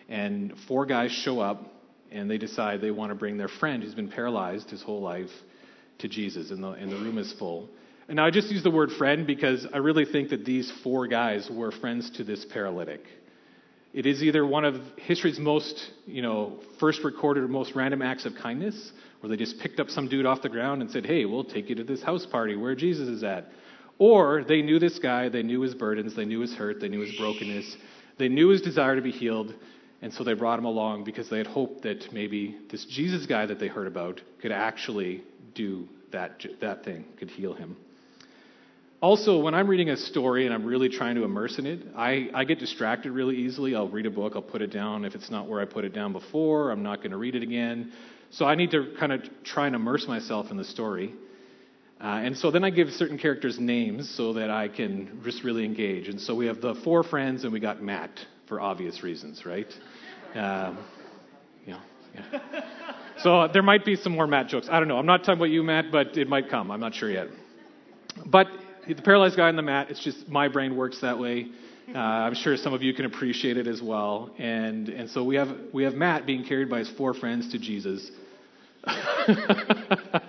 and 0.10 0.54
four 0.68 0.86
guys 0.86 1.12
show 1.12 1.40
up, 1.40 1.64
and 2.12 2.30
they 2.30 2.38
decide 2.38 2.82
they 2.82 2.92
want 2.92 3.12
to 3.12 3.16
bring 3.16 3.38
their 3.38 3.48
friend 3.48 3.84
who's 3.84 3.96
been 3.96 4.10
paralyzed 4.10 4.70
his 4.70 4.82
whole 4.82 5.02
life 5.02 5.30
to 6.00 6.08
Jesus, 6.08 6.52
and 6.52 6.64
the, 6.64 6.70
and 6.72 6.92
the 6.92 6.96
room 6.96 7.18
is 7.18 7.34
full. 7.34 7.70
And 8.08 8.16
now 8.16 8.26
I 8.26 8.32
just 8.32 8.50
use 8.50 8.64
the 8.64 8.72
word 8.72 8.92
friend 8.92 9.28
because 9.28 9.68
I 9.74 9.78
really 9.78 10.06
think 10.06 10.30
that 10.30 10.46
these 10.46 10.72
four 10.84 11.08
guys 11.08 11.50
were 11.52 11.72
friends 11.72 12.10
to 12.12 12.24
this 12.24 12.46
paralytic. 12.46 13.02
It 13.94 14.06
is 14.06 14.22
either 14.22 14.46
one 14.46 14.64
of 14.64 14.76
history's 14.98 15.40
most, 15.40 15.92
you 16.06 16.22
know, 16.22 16.60
first 16.80 17.04
recorded 17.04 17.44
or 17.44 17.48
most 17.48 17.74
random 17.76 18.02
acts 18.02 18.26
of 18.26 18.34
kindness, 18.36 18.92
where 19.20 19.30
they 19.30 19.36
just 19.36 19.60
picked 19.60 19.80
up 19.80 19.90
some 19.90 20.08
dude 20.08 20.26
off 20.26 20.42
the 20.42 20.50
ground 20.50 20.82
and 20.82 20.92
said, 20.92 21.06
"Hey, 21.06 21.26
we'll 21.26 21.44
take 21.44 21.68
you 21.68 21.76
to 21.76 21.84
this 21.84 22.04
house 22.04 22.26
party 22.26 22.56
where 22.56 22.76
Jesus 22.76 23.08
is 23.08 23.24
at." 23.24 23.50
Or 24.00 24.44
they 24.44 24.62
knew 24.62 24.80
this 24.80 25.00
guy, 25.00 25.30
they 25.30 25.44
knew 25.44 25.62
his 25.62 25.74
burdens, 25.74 26.16
they 26.16 26.26
knew 26.26 26.42
his 26.42 26.54
hurt, 26.54 26.80
they 26.80 26.90
knew 26.90 27.02
his 27.02 27.16
brokenness, 27.16 27.78
they 28.18 28.30
knew 28.30 28.50
his 28.50 28.62
desire 28.62 28.96
to 28.96 29.02
be 29.02 29.12
healed, 29.12 29.54
and 30.02 30.14
so 30.14 30.24
they 30.24 30.34
brought 30.34 30.60
him 30.60 30.66
along 30.66 31.04
because 31.04 31.30
they 31.30 31.40
had 31.40 31.48
hoped 31.48 31.82
that 31.84 32.14
maybe 32.14 32.56
this 32.70 32.86
Jesus 32.86 33.26
guy 33.26 33.46
that 33.48 33.60
they 33.60 33.68
heard 33.68 33.88
about 33.88 34.22
could 34.42 34.52
actually 34.52 35.24
do 35.56 35.88
that, 36.12 36.46
that 36.62 36.84
thing, 36.84 37.06
could 37.18 37.30
heal 37.30 37.54
him. 37.54 37.76
Also, 39.00 39.40
when 39.40 39.54
I'm 39.54 39.68
reading 39.68 39.90
a 39.90 39.98
story 39.98 40.46
and 40.46 40.54
I'm 40.54 40.66
really 40.66 40.90
trying 40.90 41.16
to 41.16 41.24
immerse 41.24 41.60
in 41.60 41.68
it, 41.68 41.82
I, 41.96 42.30
I 42.34 42.46
get 42.46 42.58
distracted 42.58 43.12
really 43.12 43.36
easily. 43.36 43.76
I'll 43.76 43.88
read 43.88 44.08
a 44.08 44.12
book, 44.12 44.34
I'll 44.36 44.42
put 44.42 44.64
it 44.64 44.72
down. 44.72 45.06
If 45.06 45.14
it's 45.14 45.30
not 45.30 45.48
where 45.48 45.62
I 45.62 45.66
put 45.66 45.86
it 45.86 45.94
down 45.94 46.14
before, 46.14 46.72
I'm 46.72 46.82
not 46.82 46.98
going 46.98 47.12
to 47.12 47.18
read 47.18 47.36
it 47.36 47.44
again. 47.44 47.92
So 48.32 48.46
I 48.46 48.56
need 48.56 48.72
to 48.72 48.96
kind 49.00 49.12
of 49.12 49.22
try 49.44 49.68
and 49.68 49.76
immerse 49.76 50.08
myself 50.08 50.50
in 50.50 50.58
the 50.58 50.64
story. 50.64 51.14
Uh, 52.00 52.22
and 52.24 52.38
so 52.38 52.52
then 52.52 52.64
I 52.64 52.70
give 52.70 52.90
certain 52.90 53.18
characters 53.18 53.60
names 53.60 54.10
so 54.16 54.34
that 54.34 54.52
I 54.52 54.68
can 54.68 55.20
just 55.24 55.44
really 55.44 55.66
engage. 55.66 56.08
And 56.08 56.22
so 56.22 56.36
we 56.36 56.46
have 56.46 56.62
the 56.62 56.76
four 56.84 57.04
friends, 57.04 57.44
and 57.44 57.52
we 57.52 57.60
got 57.60 57.82
Matt 57.82 58.12
for 58.48 58.62
obvious 58.62 59.02
reasons, 59.04 59.46
right? 59.46 59.68
Um, 60.36 60.78
yeah. 61.66 61.80
So 63.20 63.48
there 63.52 63.64
might 63.64 63.84
be 63.84 63.96
some 63.96 64.14
more 64.14 64.28
Matt 64.28 64.48
jokes. 64.48 64.68
I 64.70 64.78
don't 64.80 64.88
know. 64.88 64.98
I'm 64.98 65.06
not 65.08 65.22
talking 65.22 65.40
about 65.40 65.50
you, 65.50 65.64
Matt, 65.64 65.86
but 65.92 66.18
it 66.18 66.30
might 66.30 66.50
come. 66.50 66.70
I'm 66.70 66.80
not 66.80 66.94
sure 66.94 67.10
yet. 67.10 67.28
But 68.26 68.48
the 68.88 69.02
paralyzed 69.02 69.36
guy 69.36 69.48
on 69.48 69.56
the 69.56 69.64
mat, 69.64 69.90
it's 69.90 70.04
just 70.04 70.30
my 70.30 70.48
brain 70.48 70.76
works 70.76 71.02
that 71.02 71.18
way. 71.18 71.48
Uh, 71.94 71.98
I'm 71.98 72.36
sure 72.36 72.56
some 72.58 72.74
of 72.74 72.84
you 72.84 72.94
can 72.94 73.06
appreciate 73.06 73.58
it 73.58 73.66
as 73.66 73.82
well. 73.82 74.30
And, 74.38 74.90
and 74.90 75.10
so 75.10 75.24
we 75.24 75.36
have, 75.36 75.50
we 75.74 75.84
have 75.84 75.94
Matt 75.94 76.26
being 76.26 76.44
carried 76.44 76.70
by 76.70 76.80
his 76.80 76.90
four 76.90 77.14
friends 77.14 77.52
to 77.54 77.60
Jesus. 77.60 78.12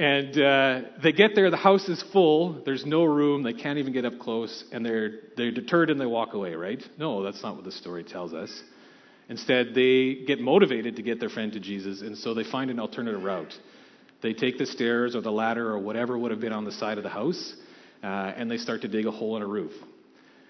and 0.00 0.40
uh, 0.40 0.80
they 1.02 1.12
get 1.12 1.34
there, 1.34 1.50
the 1.50 1.58
house 1.58 1.86
is 1.90 2.02
full, 2.10 2.62
there's 2.64 2.86
no 2.86 3.04
room, 3.04 3.42
they 3.42 3.52
can't 3.52 3.78
even 3.78 3.92
get 3.92 4.06
up 4.06 4.18
close, 4.18 4.64
and 4.72 4.82
they're, 4.82 5.10
they're 5.36 5.50
deterred 5.50 5.90
and 5.90 6.00
they 6.00 6.06
walk 6.06 6.32
away, 6.32 6.54
right? 6.54 6.82
No, 6.96 7.22
that's 7.22 7.42
not 7.42 7.54
what 7.54 7.64
the 7.64 7.72
story 7.72 8.02
tells 8.02 8.32
us. 8.32 8.62
Instead, 9.28 9.74
they 9.74 10.14
get 10.26 10.40
motivated 10.40 10.96
to 10.96 11.02
get 11.02 11.20
their 11.20 11.28
friend 11.28 11.52
to 11.52 11.60
Jesus, 11.60 12.00
and 12.00 12.16
so 12.16 12.32
they 12.32 12.44
find 12.44 12.70
an 12.70 12.80
alternative 12.80 13.22
route. 13.22 13.52
They 14.22 14.32
take 14.32 14.56
the 14.56 14.64
stairs 14.64 15.14
or 15.14 15.20
the 15.20 15.30
ladder 15.30 15.68
or 15.68 15.78
whatever 15.78 16.16
would 16.16 16.30
have 16.30 16.40
been 16.40 16.54
on 16.54 16.64
the 16.64 16.72
side 16.72 16.96
of 16.96 17.04
the 17.04 17.10
house, 17.10 17.52
uh, 18.02 18.06
and 18.06 18.50
they 18.50 18.56
start 18.56 18.80
to 18.80 18.88
dig 18.88 19.04
a 19.04 19.10
hole 19.10 19.36
in 19.36 19.42
a 19.42 19.46
roof. 19.46 19.72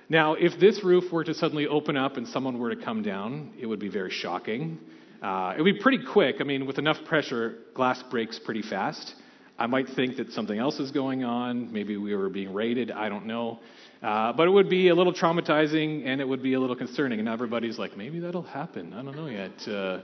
Now, 0.08 0.34
if 0.34 0.60
this 0.60 0.84
roof 0.84 1.12
were 1.12 1.24
to 1.24 1.34
suddenly 1.34 1.66
open 1.66 1.96
up 1.96 2.16
and 2.16 2.28
someone 2.28 2.56
were 2.60 2.72
to 2.72 2.80
come 2.80 3.02
down, 3.02 3.54
it 3.58 3.66
would 3.66 3.80
be 3.80 3.88
very 3.88 4.10
shocking. 4.10 4.78
Uh, 5.20 5.54
it 5.58 5.60
would 5.60 5.74
be 5.74 5.80
pretty 5.80 6.04
quick. 6.04 6.36
I 6.38 6.44
mean, 6.44 6.66
with 6.66 6.78
enough 6.78 6.98
pressure, 7.04 7.58
glass 7.74 8.00
breaks 8.12 8.38
pretty 8.38 8.62
fast. 8.62 9.16
I 9.60 9.66
might 9.66 9.90
think 9.90 10.16
that 10.16 10.32
something 10.32 10.58
else 10.58 10.80
is 10.80 10.90
going 10.90 11.22
on. 11.22 11.70
Maybe 11.70 11.98
we 11.98 12.16
were 12.16 12.30
being 12.30 12.54
raided. 12.54 12.90
I 12.90 13.10
don't 13.10 13.26
know. 13.26 13.60
Uh, 14.02 14.32
but 14.32 14.48
it 14.48 14.50
would 14.50 14.70
be 14.70 14.88
a 14.88 14.94
little 14.94 15.12
traumatizing 15.12 16.06
and 16.06 16.18
it 16.18 16.26
would 16.26 16.42
be 16.42 16.54
a 16.54 16.60
little 16.60 16.76
concerning. 16.76 17.20
And 17.20 17.28
everybody's 17.28 17.78
like, 17.78 17.94
maybe 17.94 18.20
that'll 18.20 18.42
happen. 18.42 18.94
I 18.94 19.02
don't 19.02 19.14
know 19.14 19.26
yet. 19.26 19.68
Uh, 19.68 20.00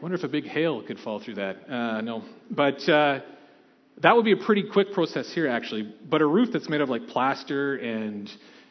wonder 0.00 0.16
if 0.16 0.22
a 0.22 0.28
big 0.28 0.46
hail 0.46 0.82
could 0.82 1.00
fall 1.00 1.18
through 1.18 1.34
that. 1.34 1.68
Uh, 1.68 2.00
no. 2.00 2.22
But 2.48 2.88
uh, 2.88 3.22
that 4.02 4.14
would 4.14 4.24
be 4.24 4.30
a 4.30 4.36
pretty 4.36 4.62
quick 4.72 4.92
process 4.92 5.32
here, 5.32 5.48
actually. 5.48 5.92
But 6.08 6.22
a 6.22 6.26
roof 6.26 6.50
that's 6.52 6.68
made 6.68 6.80
of 6.80 6.88
like 6.88 7.08
plaster 7.08 7.74
and 7.74 8.30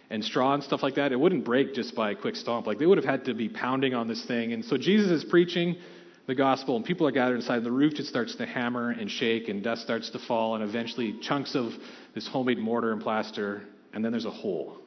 and 0.09 0.23
straw 0.23 0.53
and 0.53 0.63
stuff 0.63 0.83
like 0.83 0.95
that, 0.95 1.11
it 1.11 1.19
wouldn't 1.19 1.43
break 1.43 1.73
just 1.73 1.95
by 1.95 2.11
a 2.11 2.15
quick 2.15 2.35
stomp. 2.35 2.67
Like 2.67 2.77
they 2.77 2.85
would 2.85 2.99
have 2.99 3.05
had 3.05 3.25
to 3.25 3.33
be 3.33 3.49
pounding 3.49 3.93
on 3.93 4.07
this 4.07 4.23
thing. 4.25 4.53
And 4.53 4.63
so 4.63 4.77
Jesus 4.77 5.09
is 5.11 5.25
preaching 5.25 5.75
the 6.27 6.35
gospel, 6.35 6.75
and 6.75 6.83
people 6.83 7.07
are 7.07 7.11
gathered 7.11 7.35
inside. 7.35 7.63
The 7.63 7.71
roof 7.71 7.93
just 7.93 8.09
starts 8.09 8.35
to 8.35 8.45
hammer 8.45 8.89
and 8.89 9.09
shake, 9.09 9.47
and 9.47 9.63
dust 9.63 9.83
starts 9.83 10.09
to 10.11 10.19
fall, 10.19 10.55
and 10.55 10.63
eventually 10.63 11.19
chunks 11.21 11.55
of 11.55 11.71
this 12.13 12.27
homemade 12.27 12.57
mortar 12.57 12.91
and 12.91 13.01
plaster, 13.01 13.61
and 13.93 14.03
then 14.03 14.11
there's 14.11 14.25
a 14.25 14.31
hole, 14.31 14.77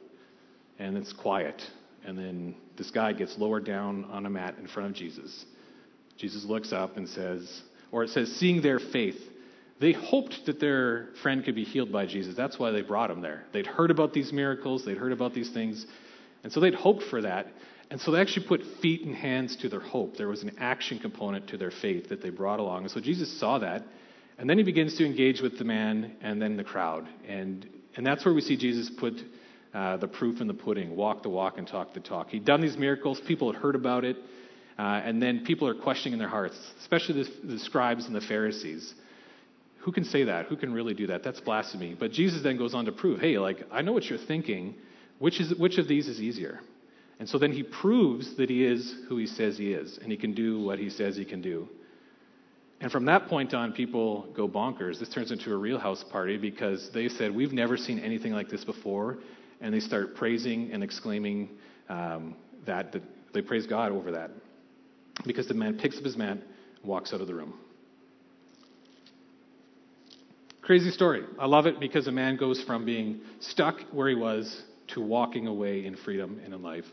and 0.77 0.97
it's 0.97 1.13
quiet. 1.13 1.61
And 2.05 2.17
then 2.17 2.55
this 2.77 2.91
guy 2.91 3.13
gets 3.13 3.37
lowered 3.37 3.65
down 3.65 4.05
on 4.05 4.25
a 4.25 4.29
mat 4.29 4.55
in 4.59 4.67
front 4.67 4.89
of 4.89 4.95
Jesus. 4.95 5.45
Jesus 6.17 6.43
looks 6.45 6.73
up 6.73 6.97
and 6.97 7.07
says, 7.07 7.61
or 7.91 8.03
it 8.03 8.09
says, 8.09 8.31
seeing 8.35 8.61
their 8.61 8.79
faith. 8.79 9.19
They 9.79 9.93
hoped 9.93 10.45
that 10.45 10.59
their 10.59 11.07
friend 11.23 11.43
could 11.43 11.55
be 11.55 11.63
healed 11.63 11.91
by 11.91 12.05
Jesus. 12.05 12.35
That's 12.35 12.59
why 12.59 12.71
they 12.71 12.81
brought 12.81 13.09
him 13.09 13.21
there. 13.21 13.45
They'd 13.53 13.65
heard 13.65 13.91
about 13.91 14.13
these 14.13 14.33
miracles, 14.33 14.83
they'd 14.85 14.97
heard 14.97 15.13
about 15.13 15.33
these 15.33 15.49
things, 15.51 15.85
and 16.43 16.51
so 16.51 16.59
they'd 16.59 16.75
hoped 16.75 17.03
for 17.03 17.21
that. 17.21 17.47
And 17.91 17.99
so 17.99 18.11
they 18.11 18.21
actually 18.21 18.47
put 18.47 18.61
feet 18.81 19.03
and 19.05 19.15
hands 19.15 19.55
to 19.57 19.69
their 19.69 19.79
hope. 19.79 20.15
There 20.15 20.27
was 20.27 20.43
an 20.43 20.51
action 20.59 20.99
component 20.99 21.47
to 21.47 21.57
their 21.57 21.71
faith 21.71 22.09
that 22.09 22.21
they 22.21 22.29
brought 22.29 22.59
along. 22.59 22.83
And 22.83 22.91
so 22.91 22.99
Jesus 22.99 23.39
saw 23.39 23.57
that, 23.59 23.83
and 24.37 24.49
then 24.49 24.57
he 24.57 24.63
begins 24.63 24.95
to 24.97 25.05
engage 25.05 25.41
with 25.41 25.57
the 25.57 25.65
man 25.65 26.15
and 26.21 26.41
then 26.41 26.55
the 26.55 26.63
crowd. 26.63 27.07
And, 27.27 27.67
and 27.95 28.05
that's 28.05 28.23
where 28.25 28.33
we 28.33 28.41
see 28.41 28.57
Jesus 28.57 28.89
put 28.89 29.15
uh, 29.73 29.97
the 29.97 30.07
proof 30.07 30.41
in 30.41 30.47
the 30.47 30.53
pudding 30.53 30.95
walk 30.95 31.23
the 31.23 31.29
walk 31.29 31.57
and 31.57 31.67
talk 31.67 31.93
the 31.93 31.99
talk. 31.99 32.29
He'd 32.29 32.45
done 32.45 32.61
these 32.61 32.77
miracles, 32.77 33.21
people 33.27 33.51
had 33.51 33.61
heard 33.61 33.75
about 33.75 34.03
it. 34.03 34.17
Uh, 34.77 35.01
and 35.03 35.21
then 35.21 35.43
people 35.43 35.67
are 35.67 35.75
questioning 35.75 36.13
in 36.13 36.19
their 36.19 36.29
hearts, 36.29 36.57
especially 36.79 37.23
the, 37.23 37.47
the 37.55 37.59
scribes 37.59 38.05
and 38.05 38.15
the 38.15 38.21
Pharisees. 38.21 38.93
Who 39.79 39.91
can 39.91 40.05
say 40.05 40.23
that? 40.23 40.45
Who 40.45 40.55
can 40.55 40.71
really 40.71 40.93
do 40.93 41.07
that? 41.07 41.21
That's 41.21 41.41
blasphemy. 41.41 41.97
But 41.99 42.13
Jesus 42.13 42.41
then 42.43 42.57
goes 42.57 42.73
on 42.73 42.85
to 42.85 42.93
prove, 42.93 43.19
hey, 43.19 43.37
like, 43.39 43.65
I 43.71 43.81
know 43.81 43.91
what 43.91 44.05
you're 44.05 44.17
thinking. 44.17 44.75
Which, 45.17 45.41
is, 45.41 45.53
which 45.55 45.77
of 45.79 45.89
these 45.89 46.07
is 46.07 46.21
easier? 46.21 46.61
And 47.19 47.27
so 47.27 47.37
then 47.37 47.51
he 47.51 47.63
proves 47.63 48.35
that 48.37 48.49
he 48.49 48.65
is 48.65 48.95
who 49.09 49.17
he 49.17 49.27
says 49.27 49.57
he 49.57 49.73
is, 49.73 49.99
and 50.01 50.09
he 50.09 50.17
can 50.17 50.33
do 50.33 50.61
what 50.61 50.79
he 50.79 50.89
says 50.89 51.17
he 51.17 51.25
can 51.25 51.41
do. 51.41 51.67
And 52.81 52.89
from 52.89 53.05
that 53.05 53.27
point 53.27 53.53
on, 53.53 53.73
people 53.73 54.27
go 54.33 54.47
bonkers. 54.47 54.99
This 54.99 55.09
turns 55.09 55.31
into 55.31 55.53
a 55.53 55.57
real 55.57 55.77
house 55.77 56.03
party 56.11 56.37
because 56.37 56.89
they 56.93 57.09
said, 57.09 57.35
We've 57.35 57.51
never 57.51 57.75
seen 57.75 57.99
anything 57.99 58.31
like 58.31 58.47
this 58.47 58.63
before. 58.63 59.17
And 59.59 59.73
they 59.73 59.81
start 59.81 60.15
praising 60.15 60.71
and 60.71 60.81
exclaiming 60.81 61.49
um, 61.89 62.37
that, 62.65 62.93
that 62.93 63.03
they 63.33 63.41
praise 63.41 63.67
God 63.67 63.91
over 63.91 64.11
that 64.11 64.31
because 65.25 65.47
the 65.49 65.53
man 65.53 65.77
picks 65.77 65.97
up 65.97 66.05
his 66.05 66.15
mat 66.15 66.37
and 66.37 66.43
walks 66.85 67.13
out 67.13 67.19
of 67.19 67.27
the 67.27 67.35
room. 67.35 67.53
Crazy 70.61 70.91
story. 70.91 71.23
I 71.37 71.47
love 71.47 71.65
it 71.65 71.81
because 71.81 72.07
a 72.07 72.11
man 72.11 72.37
goes 72.37 72.63
from 72.63 72.85
being 72.85 73.19
stuck 73.41 73.81
where 73.91 74.07
he 74.07 74.15
was 74.15 74.63
to 74.93 75.01
walking 75.01 75.47
away 75.47 75.85
in 75.85 75.95
freedom 75.95 76.41
and 76.43 76.53
in 76.53 76.61
life. 76.61 76.85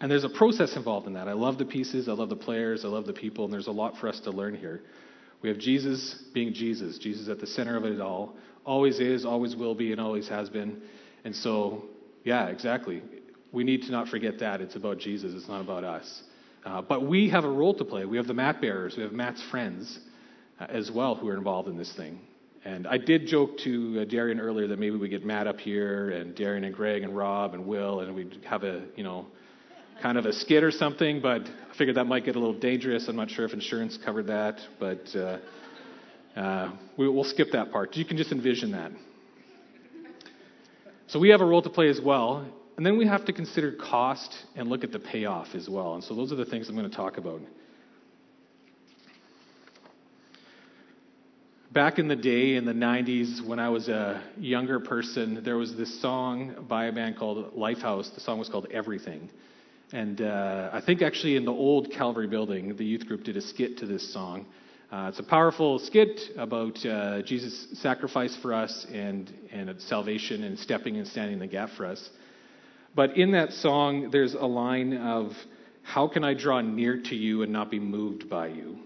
And 0.00 0.10
there's 0.10 0.24
a 0.24 0.28
process 0.28 0.76
involved 0.76 1.06
in 1.06 1.14
that. 1.14 1.28
I 1.28 1.32
love 1.32 1.58
the 1.58 1.64
pieces, 1.64 2.08
I 2.08 2.12
love 2.12 2.28
the 2.28 2.36
players, 2.36 2.84
I 2.84 2.88
love 2.88 3.06
the 3.06 3.12
people, 3.12 3.44
and 3.44 3.52
there's 3.52 3.68
a 3.68 3.72
lot 3.72 3.96
for 3.98 4.08
us 4.08 4.20
to 4.20 4.30
learn 4.30 4.54
here. 4.54 4.82
We 5.40 5.48
have 5.48 5.58
Jesus 5.58 6.22
being 6.32 6.52
Jesus, 6.52 6.98
Jesus 6.98 7.28
at 7.28 7.38
the 7.38 7.46
center 7.46 7.76
of 7.76 7.84
it 7.84 8.00
all, 8.00 8.34
always 8.64 8.98
is, 8.98 9.24
always 9.24 9.54
will 9.54 9.74
be, 9.74 9.92
and 9.92 10.00
always 10.00 10.28
has 10.28 10.48
been. 10.48 10.80
And 11.24 11.34
so, 11.34 11.84
yeah, 12.24 12.46
exactly. 12.46 13.02
We 13.52 13.62
need 13.62 13.82
to 13.82 13.92
not 13.92 14.08
forget 14.08 14.38
that. 14.40 14.60
It's 14.60 14.74
about 14.74 14.98
Jesus, 14.98 15.32
it's 15.34 15.48
not 15.48 15.60
about 15.60 15.84
us. 15.84 16.22
Uh, 16.64 16.80
but 16.82 17.06
we 17.06 17.28
have 17.28 17.44
a 17.44 17.50
role 17.50 17.74
to 17.74 17.84
play. 17.84 18.04
We 18.06 18.16
have 18.16 18.26
the 18.26 18.34
mat 18.34 18.60
bearers, 18.60 18.96
we 18.96 19.02
have 19.02 19.12
Matt's 19.12 19.42
friends 19.50 20.00
uh, 20.58 20.66
as 20.68 20.90
well 20.90 21.14
who 21.14 21.28
are 21.28 21.36
involved 21.36 21.68
in 21.68 21.76
this 21.76 21.92
thing. 21.92 22.18
And 22.64 22.86
I 22.86 22.96
did 22.96 23.26
joke 23.26 23.58
to 23.58 24.00
uh, 24.00 24.04
Darian 24.06 24.40
earlier 24.40 24.66
that 24.68 24.78
maybe 24.78 24.96
we 24.96 25.10
get 25.10 25.24
Matt 25.24 25.46
up 25.46 25.60
here 25.60 26.10
and 26.10 26.34
Darian 26.34 26.64
and 26.64 26.74
Greg 26.74 27.02
and 27.02 27.14
Rob 27.14 27.52
and 27.52 27.66
Will 27.66 28.00
and 28.00 28.14
we'd 28.14 28.40
have 28.48 28.64
a, 28.64 28.84
you 28.96 29.04
know, 29.04 29.26
kind 30.02 30.16
of 30.16 30.24
a 30.24 30.32
skit 30.32 30.64
or 30.64 30.70
something, 30.70 31.20
but 31.20 31.42
I 31.42 31.76
figured 31.76 31.96
that 31.96 32.06
might 32.06 32.24
get 32.24 32.36
a 32.36 32.38
little 32.38 32.58
dangerous. 32.58 33.06
I'm 33.06 33.16
not 33.16 33.30
sure 33.30 33.44
if 33.44 33.52
insurance 33.52 33.98
covered 34.02 34.28
that, 34.28 34.60
but 34.80 35.14
uh, 35.14 35.38
uh, 36.36 36.72
we, 36.96 37.06
will 37.08 37.24
skip 37.24 37.48
that 37.52 37.70
part. 37.70 37.96
You 37.96 38.04
can 38.04 38.16
just 38.16 38.32
envision 38.32 38.72
that. 38.72 38.92
So 41.06 41.18
we 41.18 41.28
have 41.28 41.42
a 41.42 41.44
role 41.44 41.62
to 41.62 41.70
play 41.70 41.88
as 41.90 42.00
well. 42.00 42.46
And 42.76 42.84
then 42.84 42.98
we 42.98 43.06
have 43.06 43.26
to 43.26 43.32
consider 43.32 43.72
cost 43.72 44.34
and 44.56 44.68
look 44.68 44.82
at 44.82 44.90
the 44.90 44.98
payoff 44.98 45.54
as 45.54 45.68
well. 45.68 45.94
And 45.94 46.02
so 46.02 46.14
those 46.14 46.32
are 46.32 46.36
the 46.36 46.46
things 46.46 46.68
I'm 46.68 46.74
going 46.74 46.90
to 46.90 46.96
talk 46.96 47.18
about. 47.18 47.40
Back 51.74 51.98
in 51.98 52.06
the 52.06 52.14
day, 52.14 52.54
in 52.54 52.66
the 52.66 52.72
90s, 52.72 53.44
when 53.44 53.58
I 53.58 53.68
was 53.68 53.88
a 53.88 54.22
younger 54.38 54.78
person, 54.78 55.42
there 55.42 55.56
was 55.56 55.74
this 55.74 56.00
song 56.00 56.66
by 56.68 56.84
a 56.84 56.92
band 56.92 57.18
called 57.18 57.52
Lifehouse. 57.56 58.14
The 58.14 58.20
song 58.20 58.38
was 58.38 58.48
called 58.48 58.68
Everything. 58.70 59.28
And 59.92 60.20
uh, 60.20 60.70
I 60.72 60.80
think 60.80 61.02
actually 61.02 61.34
in 61.34 61.44
the 61.44 61.50
old 61.50 61.90
Calvary 61.90 62.28
building, 62.28 62.76
the 62.76 62.84
youth 62.84 63.08
group 63.08 63.24
did 63.24 63.36
a 63.36 63.40
skit 63.40 63.76
to 63.78 63.86
this 63.86 64.12
song. 64.12 64.46
Uh, 64.92 65.06
it's 65.08 65.18
a 65.18 65.24
powerful 65.24 65.80
skit 65.80 66.20
about 66.36 66.86
uh, 66.86 67.22
Jesus' 67.22 67.66
sacrifice 67.82 68.36
for 68.40 68.54
us 68.54 68.86
and, 68.92 69.32
and 69.50 69.74
salvation 69.80 70.44
and 70.44 70.56
stepping 70.56 70.98
and 70.98 71.08
standing 71.08 71.34
in 71.34 71.40
the 71.40 71.48
gap 71.48 71.70
for 71.70 71.86
us. 71.86 72.08
But 72.94 73.16
in 73.16 73.32
that 73.32 73.52
song, 73.52 74.10
there's 74.12 74.34
a 74.34 74.46
line 74.46 74.96
of, 74.96 75.32
How 75.82 76.06
can 76.06 76.22
I 76.22 76.34
draw 76.34 76.60
near 76.60 77.02
to 77.02 77.16
you 77.16 77.42
and 77.42 77.52
not 77.52 77.68
be 77.68 77.80
moved 77.80 78.30
by 78.30 78.46
you? 78.46 78.78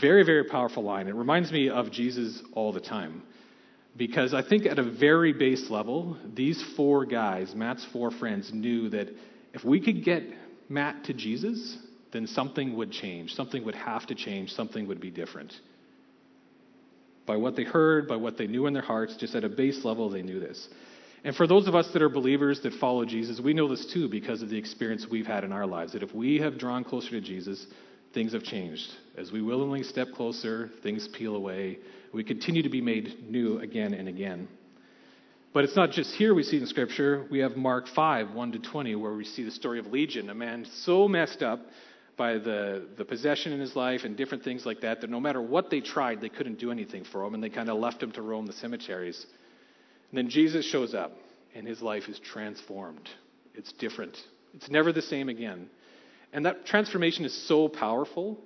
Very, 0.00 0.24
very 0.24 0.44
powerful 0.44 0.82
line. 0.82 1.06
It 1.08 1.14
reminds 1.14 1.52
me 1.52 1.68
of 1.68 1.90
Jesus 1.90 2.42
all 2.52 2.72
the 2.72 2.80
time. 2.80 3.22
Because 3.96 4.34
I 4.34 4.42
think 4.42 4.66
at 4.66 4.78
a 4.78 4.82
very 4.82 5.32
base 5.32 5.70
level, 5.70 6.16
these 6.34 6.62
four 6.76 7.06
guys, 7.06 7.54
Matt's 7.54 7.86
four 7.92 8.10
friends, 8.10 8.50
knew 8.52 8.88
that 8.90 9.08
if 9.52 9.64
we 9.64 9.80
could 9.80 10.04
get 10.04 10.24
Matt 10.68 11.04
to 11.04 11.14
Jesus, 11.14 11.78
then 12.12 12.26
something 12.26 12.76
would 12.76 12.90
change. 12.90 13.34
Something 13.34 13.64
would 13.64 13.76
have 13.76 14.06
to 14.06 14.14
change. 14.14 14.50
Something 14.50 14.88
would 14.88 15.00
be 15.00 15.10
different. 15.10 15.52
By 17.26 17.36
what 17.36 17.54
they 17.54 17.64
heard, 17.64 18.08
by 18.08 18.16
what 18.16 18.36
they 18.36 18.48
knew 18.48 18.66
in 18.66 18.72
their 18.72 18.82
hearts, 18.82 19.16
just 19.16 19.34
at 19.36 19.44
a 19.44 19.48
base 19.48 19.84
level, 19.84 20.10
they 20.10 20.22
knew 20.22 20.40
this. 20.40 20.68
And 21.22 21.34
for 21.34 21.46
those 21.46 21.68
of 21.68 21.74
us 21.74 21.88
that 21.92 22.02
are 22.02 22.10
believers 22.10 22.60
that 22.62 22.74
follow 22.74 23.04
Jesus, 23.04 23.40
we 23.40 23.54
know 23.54 23.68
this 23.68 23.90
too 23.94 24.08
because 24.08 24.42
of 24.42 24.50
the 24.50 24.58
experience 24.58 25.06
we've 25.10 25.26
had 25.26 25.42
in 25.42 25.52
our 25.52 25.66
lives. 25.66 25.92
That 25.92 26.02
if 26.02 26.14
we 26.14 26.38
have 26.40 26.58
drawn 26.58 26.84
closer 26.84 27.10
to 27.10 27.20
Jesus, 27.20 27.66
things 28.14 28.32
have 28.32 28.44
changed. 28.44 28.90
As 29.18 29.30
we 29.32 29.42
willingly 29.42 29.82
step 29.82 30.08
closer, 30.14 30.70
things 30.82 31.08
peel 31.08 31.36
away. 31.36 31.78
We 32.12 32.24
continue 32.24 32.62
to 32.62 32.68
be 32.68 32.80
made 32.80 33.28
new 33.28 33.58
again 33.58 33.92
and 33.92 34.08
again. 34.08 34.48
But 35.52 35.64
it's 35.64 35.76
not 35.76 35.90
just 35.90 36.14
here 36.14 36.34
we 36.34 36.42
see 36.42 36.58
in 36.58 36.66
Scripture. 36.66 37.26
We 37.30 37.40
have 37.40 37.56
Mark 37.56 37.86
5, 37.88 38.32
1 38.32 38.52
to 38.52 38.58
20, 38.58 38.94
where 38.96 39.14
we 39.14 39.24
see 39.24 39.44
the 39.44 39.50
story 39.50 39.78
of 39.78 39.86
Legion, 39.86 40.30
a 40.30 40.34
man 40.34 40.66
so 40.82 41.06
messed 41.06 41.42
up 41.42 41.60
by 42.16 42.34
the, 42.34 42.88
the 42.96 43.04
possession 43.04 43.52
in 43.52 43.60
his 43.60 43.74
life 43.74 44.02
and 44.04 44.16
different 44.16 44.44
things 44.44 44.64
like 44.64 44.80
that, 44.80 45.00
that 45.00 45.10
no 45.10 45.20
matter 45.20 45.42
what 45.42 45.70
they 45.70 45.80
tried, 45.80 46.20
they 46.20 46.28
couldn't 46.28 46.58
do 46.58 46.70
anything 46.70 47.04
for 47.04 47.24
him, 47.24 47.34
and 47.34 47.42
they 47.42 47.50
kind 47.50 47.68
of 47.68 47.78
left 47.78 48.02
him 48.02 48.12
to 48.12 48.22
roam 48.22 48.46
the 48.46 48.52
cemeteries. 48.52 49.26
And 50.10 50.18
then 50.18 50.28
Jesus 50.28 50.64
shows 50.64 50.94
up, 50.94 51.12
and 51.54 51.66
his 51.66 51.82
life 51.82 52.08
is 52.08 52.18
transformed. 52.20 53.08
It's 53.54 53.72
different. 53.72 54.16
It's 54.54 54.68
never 54.68 54.92
the 54.92 55.02
same 55.02 55.28
again. 55.28 55.68
And 56.34 56.44
that 56.46 56.66
transformation 56.66 57.24
is 57.24 57.46
so 57.48 57.68
powerful 57.68 58.38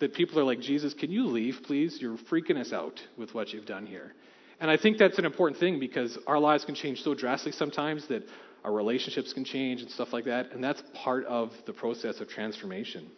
that 0.00 0.14
people 0.14 0.40
are 0.40 0.44
like, 0.44 0.60
Jesus, 0.60 0.94
can 0.94 1.12
you 1.12 1.26
leave, 1.26 1.58
please? 1.64 1.98
You're 2.00 2.16
freaking 2.16 2.56
us 2.58 2.72
out 2.72 3.00
with 3.18 3.34
what 3.34 3.52
you've 3.52 3.66
done 3.66 3.86
here. 3.86 4.14
And 4.60 4.70
I 4.70 4.78
think 4.78 4.96
that's 4.96 5.18
an 5.18 5.26
important 5.26 5.60
thing 5.60 5.78
because 5.78 6.18
our 6.26 6.38
lives 6.38 6.64
can 6.64 6.74
change 6.74 7.02
so 7.02 7.14
drastically 7.14 7.52
sometimes 7.52 8.08
that 8.08 8.22
our 8.64 8.72
relationships 8.72 9.34
can 9.34 9.44
change 9.44 9.82
and 9.82 9.90
stuff 9.90 10.08
like 10.12 10.24
that. 10.24 10.52
And 10.52 10.64
that's 10.64 10.82
part 10.94 11.26
of 11.26 11.50
the 11.66 11.74
process 11.74 12.20
of 12.20 12.28
transformation. 12.28 13.10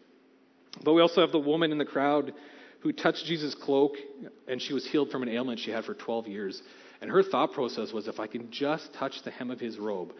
But 0.84 0.94
we 0.94 1.02
also 1.02 1.20
have 1.20 1.30
the 1.30 1.38
woman 1.38 1.70
in 1.70 1.78
the 1.78 1.84
crowd 1.84 2.34
who 2.80 2.92
touched 2.92 3.24
Jesus' 3.26 3.54
cloak 3.54 3.92
and 4.48 4.60
she 4.60 4.74
was 4.74 4.84
healed 4.86 5.10
from 5.10 5.22
an 5.22 5.28
ailment 5.28 5.60
she 5.60 5.70
had 5.70 5.84
for 5.84 5.94
12 5.94 6.26
years. 6.26 6.62
And 7.00 7.10
her 7.10 7.22
thought 7.22 7.52
process 7.52 7.92
was 7.92 8.08
if 8.08 8.18
I 8.18 8.26
can 8.26 8.50
just 8.50 8.92
touch 8.94 9.22
the 9.22 9.30
hem 9.30 9.52
of 9.52 9.60
his 9.60 9.78
robe, 9.78 10.12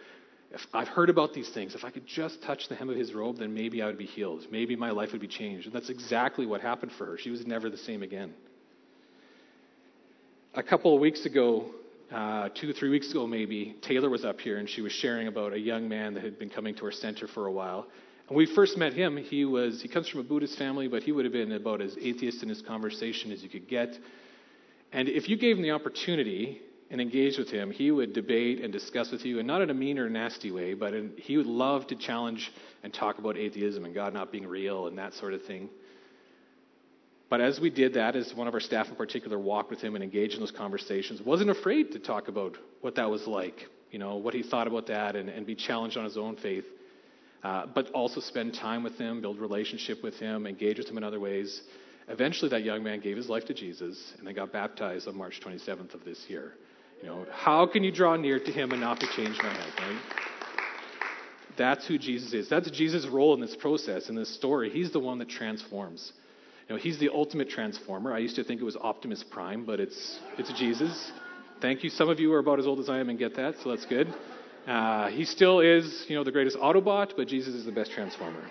if 0.51 0.61
I've 0.73 0.87
heard 0.87 1.09
about 1.09 1.33
these 1.33 1.49
things, 1.49 1.75
if 1.75 1.83
I 1.83 1.89
could 1.89 2.07
just 2.07 2.41
touch 2.41 2.69
the 2.69 2.75
hem 2.75 2.89
of 2.89 2.95
his 2.95 3.13
robe, 3.13 3.37
then 3.37 3.53
maybe 3.53 3.81
I 3.81 3.87
would 3.87 3.97
be 3.97 4.05
healed. 4.05 4.47
Maybe 4.51 4.75
my 4.75 4.91
life 4.91 5.11
would 5.11 5.21
be 5.21 5.27
changed. 5.27 5.65
And 5.65 5.75
that's 5.75 5.89
exactly 5.89 6.45
what 6.45 6.61
happened 6.61 6.93
for 6.97 7.05
her. 7.05 7.17
She 7.17 7.29
was 7.29 7.45
never 7.45 7.69
the 7.69 7.77
same 7.77 8.01
again 8.01 8.33
a 10.57 10.63
couple 10.63 10.93
of 10.95 10.99
weeks 10.99 11.25
ago, 11.27 11.69
uh, 12.11 12.49
two, 12.49 12.73
three 12.73 12.89
weeks 12.89 13.11
ago 13.11 13.27
maybe, 13.27 13.75
Taylor 13.81 14.09
was 14.09 14.25
up 14.25 14.39
here 14.39 14.57
and 14.57 14.67
she 14.67 14.81
was 14.81 14.91
sharing 14.91 15.27
about 15.27 15.53
a 15.53 15.59
young 15.59 15.87
man 15.87 16.15
that 16.15 16.23
had 16.23 16.39
been 16.39 16.49
coming 16.49 16.73
to 16.75 16.85
our 16.85 16.91
center 16.91 17.27
for 17.27 17.45
a 17.45 17.51
while. 17.51 17.85
And 18.27 18.35
we 18.35 18.47
first 18.47 18.75
met 18.75 18.93
him. 18.93 19.17
He 19.17 19.45
was 19.45 19.81
he 19.81 19.87
comes 19.87 20.09
from 20.09 20.21
a 20.21 20.23
Buddhist 20.23 20.57
family, 20.57 20.87
but 20.87 21.03
he 21.03 21.11
would 21.11 21.25
have 21.25 21.31
been 21.31 21.51
about 21.51 21.79
as 21.79 21.95
atheist 22.01 22.41
in 22.41 22.49
his 22.49 22.63
conversation 22.63 23.31
as 23.31 23.43
you 23.43 23.49
could 23.49 23.69
get. 23.69 23.97
And 24.91 25.07
if 25.07 25.29
you 25.29 25.37
gave 25.37 25.57
him 25.57 25.63
the 25.63 25.71
opportunity 25.71 26.59
and 26.89 27.01
engage 27.01 27.37
with 27.37 27.49
him, 27.49 27.69
he 27.69 27.91
would 27.91 28.13
debate 28.13 28.63
and 28.63 28.71
discuss 28.71 29.11
with 29.11 29.25
you, 29.25 29.39
and 29.39 29.47
not 29.47 29.61
in 29.61 29.69
a 29.69 29.73
mean 29.73 29.99
or 29.99 30.09
nasty 30.09 30.51
way, 30.51 30.73
but 30.73 30.93
in, 30.93 31.11
he 31.17 31.35
would 31.35 31.45
love 31.45 31.87
to 31.87 31.95
challenge 31.95 32.51
and 32.83 32.93
talk 32.93 33.17
about 33.19 33.37
atheism 33.37 33.83
and 33.83 33.93
God 33.93 34.13
not 34.13 34.31
being 34.31 34.47
real 34.47 34.87
and 34.87 34.97
that 34.97 35.13
sort 35.13 35.33
of 35.33 35.43
thing. 35.43 35.69
But 37.29 37.41
as 37.41 37.59
we 37.59 37.69
did 37.69 37.95
that, 37.95 38.15
as 38.15 38.33
one 38.33 38.47
of 38.47 38.53
our 38.53 38.61
staff 38.61 38.87
in 38.87 38.95
particular 38.95 39.37
walked 39.37 39.69
with 39.69 39.81
him 39.81 39.95
and 39.95 40.03
engaged 40.03 40.35
in 40.35 40.39
those 40.39 40.51
conversations, 40.51 41.21
wasn't 41.21 41.49
afraid 41.49 41.91
to 41.91 41.99
talk 41.99 42.29
about 42.29 42.55
what 42.79 42.95
that 42.95 43.09
was 43.09 43.27
like, 43.27 43.67
you 43.91 43.99
know, 43.99 44.15
what 44.15 44.33
he 44.33 44.43
thought 44.43 44.67
about 44.67 44.87
that, 44.87 45.17
and, 45.17 45.27
and 45.27 45.45
be 45.45 45.55
challenged 45.55 45.97
on 45.97 46.05
his 46.05 46.17
own 46.17 46.37
faith. 46.37 46.65
Uh, 47.43 47.65
but 47.67 47.91
also 47.91 48.19
spend 48.19 48.53
time 48.53 48.81
with 48.81 48.97
him, 48.97 49.21
build 49.21 49.39
relationship 49.39 50.01
with 50.03 50.15
him, 50.15 50.47
engage 50.47 50.77
with 50.77 50.87
him 50.87 50.97
in 50.97 51.03
other 51.03 51.19
ways. 51.19 51.61
Eventually, 52.07 52.49
that 52.49 52.63
young 52.63 52.81
man 52.81 52.99
gave 52.99 53.17
his 53.17 53.29
life 53.29 53.45
to 53.45 53.53
Jesus, 53.53 54.13
and 54.17 54.25
they 54.25 54.33
got 54.33 54.51
baptized 54.51 55.07
on 55.07 55.15
March 55.15 55.39
27th 55.41 55.93
of 55.93 56.03
this 56.05 56.25
year. 56.29 56.53
You 57.01 57.09
know, 57.09 57.25
how 57.31 57.67
can 57.67 57.83
you 57.83 57.91
draw 57.91 58.15
near 58.15 58.39
to 58.39 58.51
him 58.51 58.71
and 58.71 58.81
not 58.81 58.99
be 58.99 59.07
changed 59.15 59.39
by 59.41 59.49
him, 59.49 59.71
right? 59.77 60.01
That's 61.57 61.87
who 61.87 61.97
Jesus 61.97 62.33
is. 62.33 62.49
That's 62.49 62.69
Jesus' 62.71 63.07
role 63.07 63.33
in 63.33 63.41
this 63.41 63.55
process, 63.55 64.09
in 64.09 64.15
this 64.15 64.33
story. 64.33 64.69
He's 64.69 64.91
the 64.91 64.99
one 64.99 65.17
that 65.19 65.29
transforms. 65.29 66.11
You 66.67 66.75
know, 66.75 66.81
he's 66.81 66.99
the 66.99 67.09
ultimate 67.09 67.49
transformer. 67.49 68.13
I 68.13 68.19
used 68.19 68.35
to 68.35 68.43
think 68.43 68.61
it 68.61 68.63
was 68.63 68.75
Optimus 68.75 69.23
Prime, 69.23 69.65
but 69.65 69.79
it's, 69.79 70.19
it's 70.37 70.51
Jesus. 70.59 71.11
Thank 71.61 71.83
you. 71.83 71.89
Some 71.89 72.09
of 72.09 72.19
you 72.19 72.31
are 72.33 72.39
about 72.39 72.59
as 72.59 72.67
old 72.67 72.79
as 72.79 72.89
I 72.89 72.99
am 72.99 73.09
and 73.09 73.17
get 73.17 73.35
that, 73.35 73.55
so 73.63 73.69
that's 73.69 73.85
good. 73.85 74.13
Uh, 74.67 75.07
he 75.07 75.23
still 75.23 75.61
is, 75.61 76.05
you 76.07 76.15
know, 76.15 76.23
the 76.23 76.31
greatest 76.31 76.57
Autobot, 76.57 77.13
but 77.15 77.27
Jesus 77.27 77.55
is 77.55 77.65
the 77.65 77.71
best 77.71 77.91
transformer. 77.91 78.43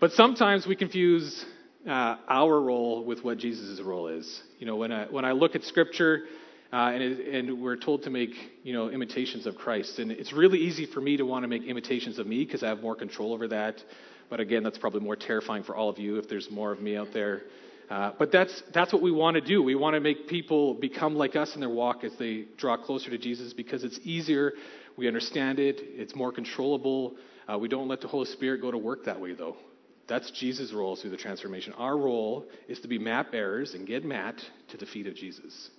But 0.00 0.12
sometimes 0.12 0.66
we 0.66 0.76
confuse 0.76 1.44
uh, 1.86 2.16
our 2.28 2.60
role 2.60 3.04
with 3.04 3.22
what 3.24 3.38
Jesus' 3.38 3.80
role 3.80 4.08
is. 4.08 4.42
You 4.58 4.66
know, 4.66 4.76
when 4.76 4.92
I, 4.92 5.06
when 5.06 5.24
I 5.24 5.32
look 5.32 5.54
at 5.54 5.64
Scripture, 5.64 6.24
uh, 6.72 6.90
and, 6.92 7.02
it, 7.02 7.34
and, 7.34 7.62
we're 7.62 7.76
told 7.76 8.02
to 8.02 8.10
make 8.10 8.30
you 8.62 8.74
know 8.74 8.90
imitations 8.90 9.46
of 9.46 9.56
Christ, 9.56 9.98
and 9.98 10.10
it's 10.10 10.32
really 10.32 10.58
easy 10.58 10.86
for 10.86 11.00
me 11.00 11.16
to 11.16 11.24
want 11.24 11.44
to 11.44 11.48
make 11.48 11.64
imitations 11.64 12.18
of 12.18 12.26
me 12.26 12.44
because 12.44 12.62
I 12.62 12.68
have 12.68 12.80
more 12.80 12.94
control 12.94 13.32
over 13.32 13.48
that. 13.48 13.82
But 14.28 14.40
again, 14.40 14.62
that's 14.62 14.76
probably 14.76 15.00
more 15.00 15.16
terrifying 15.16 15.62
for 15.62 15.74
all 15.74 15.88
of 15.88 15.98
you 15.98 16.18
if 16.18 16.28
there's 16.28 16.50
more 16.50 16.72
of 16.72 16.80
me 16.80 16.96
out 16.96 17.08
there. 17.14 17.42
Uh, 17.90 18.12
but 18.18 18.30
that's, 18.30 18.62
that's 18.74 18.92
what 18.92 19.00
we 19.00 19.10
want 19.10 19.36
to 19.36 19.40
do. 19.40 19.62
We 19.62 19.74
want 19.74 19.94
to 19.94 20.00
make 20.00 20.28
people 20.28 20.74
become 20.74 21.14
like 21.14 21.36
us 21.36 21.54
in 21.54 21.60
their 21.60 21.70
walk 21.70 22.04
as 22.04 22.12
they 22.18 22.44
draw 22.58 22.76
closer 22.76 23.08
to 23.08 23.16
Jesus 23.16 23.54
because 23.54 23.82
it's 23.82 23.98
easier. 24.02 24.52
We 24.96 25.08
understand 25.08 25.58
it. 25.58 25.76
It's 25.80 26.14
more 26.14 26.30
controllable. 26.30 27.16
Uh, 27.50 27.56
we 27.58 27.68
don't 27.68 27.88
let 27.88 28.02
the 28.02 28.08
Holy 28.08 28.26
Spirit 28.26 28.60
go 28.60 28.70
to 28.70 28.76
work 28.76 29.06
that 29.06 29.18
way, 29.18 29.32
though. 29.32 29.56
That's 30.08 30.30
Jesus' 30.30 30.72
role 30.72 30.96
through 30.96 31.10
the 31.10 31.16
transformation. 31.16 31.74
Our 31.74 31.96
role 31.96 32.46
is 32.66 32.80
to 32.80 32.88
be 32.88 32.98
mat 32.98 33.30
bearers 33.30 33.74
and 33.74 33.86
get 33.86 34.04
Matt 34.04 34.40
to 34.70 34.76
the 34.78 34.86
feet 34.86 35.06
of 35.06 35.14
Jesus. 35.14 35.70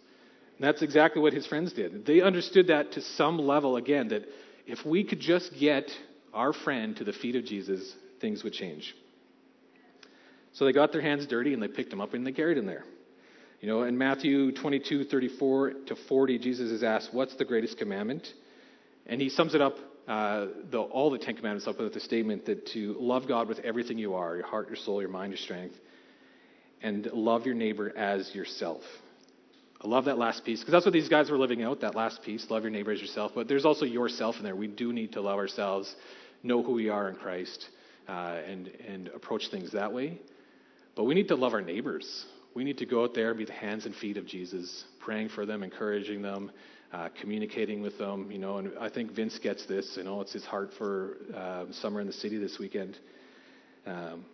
And 0.58 0.68
that's 0.68 0.82
exactly 0.82 1.22
what 1.22 1.34
his 1.34 1.48
friends 1.48 1.74
did. 1.74 2.06
They 2.06 2.22
understood 2.22 2.68
that 2.68 2.92
to 2.94 3.02
some 3.02 3.40
level, 3.40 3.76
again, 3.76 4.10
that 4.10 4.26
if 4.68 4.86
we 4.86 5.04
could 5.04 5.20
just 5.20 5.52
get 5.60 5.90
our 6.34 6.54
friend 6.54 6.96
to 6.98 7.04
the 7.04 7.14
feet 7.14 7.36
of 7.36 7.44
Jesus, 7.44 7.96
things 8.22 8.44
would 8.44 8.54
change. 8.54 8.94
So 10.54 10.66
they 10.66 10.74
got 10.74 10.92
their 10.92 11.02
hands 11.02 11.26
dirty 11.26 11.54
and 11.54 11.64
they 11.64 11.68
picked 11.68 11.92
him 11.92 12.02
up 12.02 12.14
and 12.14 12.26
they 12.26 12.32
carried 12.32 12.58
him 12.58 12.68
there. 12.68 12.84
You 13.62 13.68
know, 13.68 13.84
in 13.84 13.98
Matthew 13.98 14.52
22, 14.52 15.06
34 15.06 15.74
to 15.88 15.96
40, 16.08 16.40
Jesus 16.40 16.72
is 16.72 16.84
asked, 16.84 17.14
What's 17.14 17.36
the 17.36 17.46
greatest 17.46 17.78
commandment? 17.78 18.28
And 19.06 19.20
he 19.20 19.30
sums 19.30 19.56
it 19.56 19.62
up 19.62 19.76
uh, 20.10 20.48
the, 20.70 20.80
all 20.80 21.10
the 21.10 21.20
Ten 21.20 21.36
Commandments 21.36 21.68
up 21.68 21.80
with 21.80 21.94
the 21.94 22.00
statement 22.02 22.46
that 22.48 22.66
to 22.74 22.96
love 23.00 23.28
God 23.28 23.48
with 23.48 23.60
everything 23.60 23.98
you 23.98 24.16
are 24.16 24.36
your 24.36 24.46
heart, 24.46 24.68
your 24.68 24.76
soul, 24.76 25.00
your 25.00 25.10
mind, 25.10 25.32
your 25.32 25.38
strength 25.38 25.76
and 26.82 27.06
love 27.14 27.46
your 27.46 27.56
neighbor 27.56 27.96
as 27.98 28.34
yourself. 28.34 28.82
I 29.82 29.88
love 29.88 30.06
that 30.06 30.18
last 30.18 30.44
piece 30.44 30.60
because 30.60 30.74
that's 30.74 30.86
what 30.86 30.94
these 30.94 31.10
guys 31.10 31.30
were 31.30 31.38
living 31.38 31.64
out 31.64 31.82
that 31.82 31.96
last 31.96 32.22
piece 32.24 32.50
love 32.50 32.64
your 32.64 32.72
neighbor 32.72 32.92
as 32.92 33.00
yourself. 33.00 33.32
But 33.34 33.48
there's 33.48 33.66
also 33.66 33.86
yourself 33.86 34.36
in 34.38 34.44
there. 34.44 34.56
We 34.56 34.68
do 34.68 34.92
need 34.92 35.14
to 35.14 35.22
love 35.22 35.38
ourselves, 35.38 35.96
know 36.44 36.62
who 36.62 36.74
we 36.74 36.90
are 36.90 37.10
in 37.10 37.16
Christ, 37.16 37.70
uh, 38.08 38.42
and, 38.46 38.68
and 38.88 39.08
approach 39.10 39.50
things 39.50 39.72
that 39.72 39.94
way. 39.94 40.20
But 40.96 41.06
we 41.06 41.16
need 41.16 41.30
to 41.30 41.36
love 41.36 41.54
our 41.54 41.62
neighbors. 41.62 42.26
We 42.56 42.64
need 42.64 42.80
to 42.80 42.86
go 42.86 43.04
out 43.04 43.14
there 43.14 43.30
and 43.30 43.38
be 43.38 43.46
the 43.46 43.54
hands 43.54 43.86
and 43.86 43.96
feet 43.96 44.18
of 44.18 44.26
Jesus, 44.26 44.84
praying 45.00 45.30
for 45.30 45.46
them, 45.46 45.64
encouraging 45.64 46.22
them, 46.22 46.52
uh, 46.92 47.10
communicating 47.22 47.82
with 47.82 47.98
them. 47.98 48.32
You 48.32 48.40
know, 48.40 48.58
and 48.58 48.72
I 48.80 48.90
think 48.90 49.12
Vince 49.12 49.38
gets 49.40 49.66
this. 49.66 49.96
You 49.98 50.04
know, 50.04 50.22
it's 50.22 50.34
his 50.34 50.46
heart 50.46 50.72
for 50.78 51.18
uh, 51.36 51.66
summer 51.72 52.02
in 52.02 52.08
the 52.08 52.14
city 52.14 52.38
this 52.38 52.58
weekend. 52.60 52.98
Um, 53.86 54.26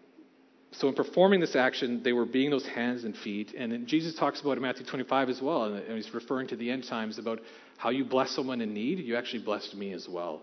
so, 0.72 0.90
in 0.90 0.94
performing 0.94 1.40
this 1.40 1.56
action, 1.56 2.02
they 2.04 2.12
were 2.12 2.26
being 2.26 2.50
those 2.50 2.66
hands 2.66 3.06
and 3.06 3.16
feet. 3.16 3.54
And 3.58 3.88
Jesus 3.88 4.16
talks 4.16 4.42
about 4.42 4.58
in 4.58 4.64
Matthew 4.64 4.86
25 4.86 5.30
as 5.30 5.42
well, 5.42 5.74
and 5.74 5.96
he's 5.96 6.14
referring 6.14 6.48
to 6.48 6.58
the 6.58 6.70
end 6.70 6.86
times 6.86 7.18
about 7.18 7.40
how 7.78 7.92
you 7.92 8.04
bless 8.04 8.32
someone 8.32 8.62
in 8.62 8.74
need, 8.74 9.00
you 9.00 9.16
actually 9.16 9.44
blessed 9.44 9.76
me 9.76 9.94
as 9.94 10.08
well. 10.10 10.42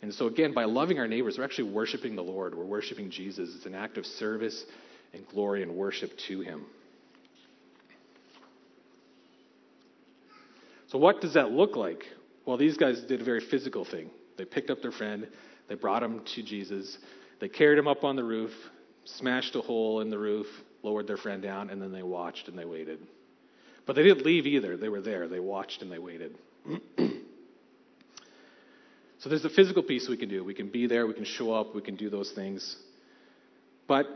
And 0.00 0.12
so, 0.12 0.26
again, 0.26 0.54
by 0.54 0.64
loving 0.64 0.98
our 0.98 1.08
neighbors, 1.08 1.36
we're 1.38 1.44
actually 1.44 1.70
worshiping 1.70 2.16
the 2.16 2.22
Lord. 2.22 2.54
We're 2.54 2.64
worshiping 2.64 3.10
Jesus. 3.10 3.50
It's 3.56 3.66
an 3.66 3.74
act 3.74 3.98
of 3.98 4.06
service 4.06 4.64
and 5.12 5.26
glory 5.28 5.62
and 5.62 5.74
worship 5.74 6.10
to 6.28 6.40
him. 6.40 6.66
So, 10.94 10.98
what 11.00 11.20
does 11.20 11.34
that 11.34 11.50
look 11.50 11.74
like? 11.74 12.04
Well, 12.46 12.56
these 12.56 12.76
guys 12.76 13.00
did 13.00 13.20
a 13.20 13.24
very 13.24 13.40
physical 13.40 13.84
thing. 13.84 14.10
They 14.38 14.44
picked 14.44 14.70
up 14.70 14.80
their 14.80 14.92
friend, 14.92 15.26
they 15.68 15.74
brought 15.74 16.04
him 16.04 16.20
to 16.36 16.42
Jesus, 16.44 16.98
they 17.40 17.48
carried 17.48 17.80
him 17.80 17.88
up 17.88 18.04
on 18.04 18.14
the 18.14 18.22
roof, 18.22 18.52
smashed 19.04 19.56
a 19.56 19.60
hole 19.60 20.02
in 20.02 20.08
the 20.08 20.18
roof, 20.18 20.46
lowered 20.84 21.08
their 21.08 21.16
friend 21.16 21.42
down, 21.42 21.70
and 21.70 21.82
then 21.82 21.90
they 21.90 22.04
watched 22.04 22.46
and 22.46 22.56
they 22.56 22.64
waited. 22.64 23.00
But 23.86 23.96
they 23.96 24.04
didn't 24.04 24.24
leave 24.24 24.46
either. 24.46 24.76
They 24.76 24.88
were 24.88 25.00
there. 25.00 25.26
They 25.26 25.40
watched 25.40 25.82
and 25.82 25.90
they 25.90 25.98
waited. 25.98 26.38
so 29.18 29.28
there's 29.28 29.44
a 29.44 29.50
physical 29.50 29.82
piece 29.82 30.08
we 30.08 30.16
can 30.16 30.28
do. 30.28 30.44
We 30.44 30.54
can 30.54 30.68
be 30.68 30.86
there, 30.86 31.08
we 31.08 31.14
can 31.14 31.24
show 31.24 31.52
up, 31.52 31.74
we 31.74 31.82
can 31.82 31.96
do 31.96 32.08
those 32.08 32.30
things. 32.30 32.76
But 33.88 34.06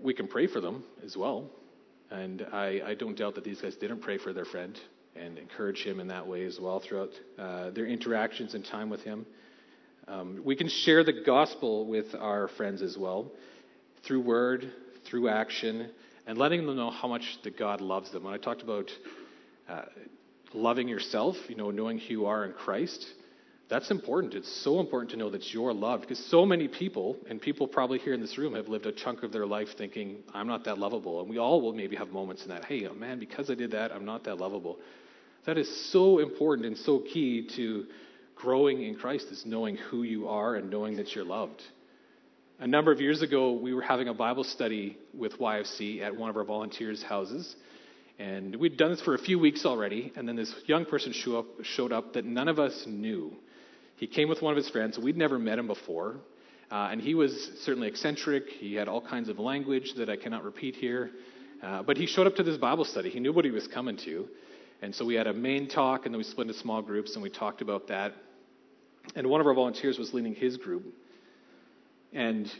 we 0.00 0.14
can 0.14 0.28
pray 0.28 0.46
for 0.46 0.60
them 0.60 0.84
as 1.04 1.16
well. 1.16 1.50
And 2.08 2.46
I, 2.52 2.82
I 2.86 2.94
don't 2.94 3.18
doubt 3.18 3.34
that 3.34 3.42
these 3.42 3.60
guys 3.60 3.74
didn't 3.74 4.00
pray 4.00 4.18
for 4.18 4.32
their 4.32 4.44
friend 4.44 4.78
and 5.16 5.38
encourage 5.38 5.82
him 5.82 6.00
in 6.00 6.08
that 6.08 6.26
way 6.26 6.44
as 6.44 6.58
well 6.60 6.80
throughout 6.80 7.10
uh, 7.38 7.70
their 7.70 7.86
interactions 7.86 8.54
and 8.54 8.64
time 8.64 8.90
with 8.90 9.00
him. 9.02 9.26
Um, 10.08 10.42
we 10.44 10.56
can 10.56 10.68
share 10.68 11.04
the 11.04 11.22
gospel 11.24 11.86
with 11.86 12.14
our 12.14 12.48
friends 12.48 12.82
as 12.82 12.96
well 12.98 13.30
through 14.04 14.20
word, 14.20 14.72
through 15.04 15.28
action, 15.28 15.90
and 16.26 16.38
letting 16.38 16.66
them 16.66 16.76
know 16.76 16.90
how 16.90 17.08
much 17.08 17.38
that 17.44 17.58
God 17.58 17.80
loves 17.80 18.10
them. 18.10 18.24
When 18.24 18.34
I 18.34 18.38
talked 18.38 18.62
about 18.62 18.90
uh, 19.68 19.82
loving 20.52 20.88
yourself, 20.88 21.36
you 21.48 21.56
know, 21.56 21.70
knowing 21.70 21.98
who 21.98 22.08
you 22.08 22.26
are 22.26 22.44
in 22.44 22.52
Christ, 22.52 23.06
that's 23.68 23.92
important. 23.92 24.34
It's 24.34 24.52
so 24.64 24.80
important 24.80 25.12
to 25.12 25.16
know 25.16 25.30
that 25.30 25.54
you're 25.54 25.72
loved 25.72 26.02
because 26.02 26.18
so 26.26 26.44
many 26.44 26.66
people, 26.66 27.16
and 27.28 27.40
people 27.40 27.68
probably 27.68 28.00
here 28.00 28.14
in 28.14 28.20
this 28.20 28.36
room, 28.36 28.54
have 28.54 28.66
lived 28.68 28.86
a 28.86 28.92
chunk 28.92 29.22
of 29.22 29.30
their 29.30 29.46
life 29.46 29.68
thinking, 29.78 30.24
I'm 30.34 30.48
not 30.48 30.64
that 30.64 30.78
lovable. 30.78 31.20
And 31.20 31.30
we 31.30 31.38
all 31.38 31.60
will 31.60 31.72
maybe 31.72 31.94
have 31.94 32.08
moments 32.08 32.42
in 32.42 32.48
that, 32.48 32.64
hey, 32.64 32.88
man, 32.88 33.20
because 33.20 33.48
I 33.48 33.54
did 33.54 33.70
that, 33.70 33.92
I'm 33.92 34.04
not 34.04 34.24
that 34.24 34.38
lovable. 34.38 34.78
That 35.46 35.56
is 35.56 35.90
so 35.90 36.18
important 36.18 36.66
and 36.66 36.76
so 36.76 36.98
key 36.98 37.48
to 37.56 37.86
growing 38.34 38.82
in 38.82 38.96
Christ 38.96 39.28
is 39.30 39.44
knowing 39.46 39.76
who 39.76 40.02
you 40.02 40.28
are 40.28 40.54
and 40.54 40.70
knowing 40.70 40.96
that 40.96 41.14
you're 41.14 41.24
loved. 41.24 41.62
A 42.58 42.66
number 42.66 42.92
of 42.92 43.00
years 43.00 43.22
ago, 43.22 43.52
we 43.52 43.72
were 43.72 43.80
having 43.80 44.08
a 44.08 44.14
Bible 44.14 44.44
study 44.44 44.98
with 45.14 45.38
YFC 45.38 46.02
at 46.02 46.14
one 46.14 46.28
of 46.28 46.36
our 46.36 46.44
volunteers' 46.44 47.02
houses. 47.02 47.56
And 48.18 48.54
we'd 48.56 48.76
done 48.76 48.90
this 48.90 49.00
for 49.00 49.14
a 49.14 49.18
few 49.18 49.38
weeks 49.38 49.64
already, 49.64 50.12
and 50.14 50.28
then 50.28 50.36
this 50.36 50.54
young 50.66 50.84
person 50.84 51.12
show 51.12 51.38
up, 51.38 51.46
showed 51.62 51.90
up 51.90 52.12
that 52.12 52.26
none 52.26 52.48
of 52.48 52.58
us 52.58 52.84
knew. 52.86 53.32
He 53.96 54.06
came 54.06 54.28
with 54.28 54.42
one 54.42 54.52
of 54.52 54.58
his 54.58 54.68
friends. 54.68 54.98
We'd 54.98 55.16
never 55.16 55.38
met 55.38 55.58
him 55.58 55.66
before. 55.66 56.16
Uh, 56.70 56.88
and 56.92 57.00
he 57.00 57.14
was 57.14 57.32
certainly 57.62 57.88
eccentric. 57.88 58.44
He 58.48 58.74
had 58.74 58.88
all 58.88 59.00
kinds 59.00 59.30
of 59.30 59.38
language 59.38 59.94
that 59.96 60.10
I 60.10 60.16
cannot 60.16 60.44
repeat 60.44 60.74
here. 60.74 61.10
Uh, 61.62 61.82
but 61.82 61.96
he 61.96 62.06
showed 62.06 62.26
up 62.26 62.36
to 62.36 62.42
this 62.42 62.58
Bible 62.58 62.84
study. 62.84 63.08
He 63.08 63.20
knew 63.20 63.32
what 63.32 63.46
he 63.46 63.50
was 63.50 63.66
coming 63.66 63.96
to. 64.04 64.28
And 64.82 64.94
so 64.94 65.04
we 65.04 65.14
had 65.14 65.26
a 65.26 65.34
main 65.34 65.68
talk, 65.68 66.06
and 66.06 66.14
then 66.14 66.18
we 66.18 66.24
split 66.24 66.48
into 66.48 66.58
small 66.58 66.80
groups, 66.80 67.14
and 67.14 67.22
we 67.22 67.30
talked 67.30 67.60
about 67.60 67.88
that. 67.88 68.14
And 69.14 69.26
one 69.26 69.40
of 69.40 69.46
our 69.46 69.54
volunteers 69.54 69.98
was 69.98 70.14
leading 70.14 70.34
his 70.34 70.56
group. 70.56 70.84
And 72.12 72.50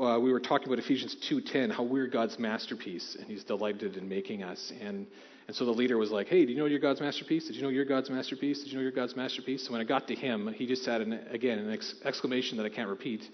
uh, 0.00 0.18
we 0.18 0.32
were 0.32 0.40
talking 0.40 0.68
about 0.68 0.78
Ephesians 0.78 1.16
2:10, 1.28 1.70
how 1.70 1.82
we're 1.82 2.06
God's 2.06 2.38
masterpiece, 2.38 3.16
and 3.18 3.26
He's 3.26 3.44
delighted 3.44 3.96
in 3.96 4.08
making 4.08 4.42
us. 4.42 4.72
And 4.80 5.06
and 5.48 5.56
so 5.56 5.64
the 5.64 5.72
leader 5.72 5.98
was 5.98 6.10
like, 6.10 6.28
"Hey, 6.28 6.44
do 6.44 6.52
you 6.52 6.58
know 6.58 6.66
you're 6.66 6.78
God's 6.78 7.00
masterpiece? 7.00 7.46
Did 7.46 7.56
you 7.56 7.62
know 7.62 7.68
you're 7.68 7.84
God's 7.84 8.10
masterpiece? 8.10 8.62
Did 8.62 8.72
you 8.72 8.76
know 8.76 8.82
you're 8.82 8.92
God's 8.92 9.16
masterpiece?" 9.16 9.66
So 9.66 9.72
when 9.72 9.80
I 9.80 9.84
got 9.84 10.08
to 10.08 10.14
him, 10.14 10.52
he 10.52 10.66
just 10.66 10.86
had 10.86 11.00
an, 11.00 11.12
again 11.30 11.58
an 11.58 11.72
ex- 11.72 11.94
exclamation 12.04 12.56
that 12.58 12.66
I 12.66 12.68
can't 12.68 12.88
repeat, 12.88 13.28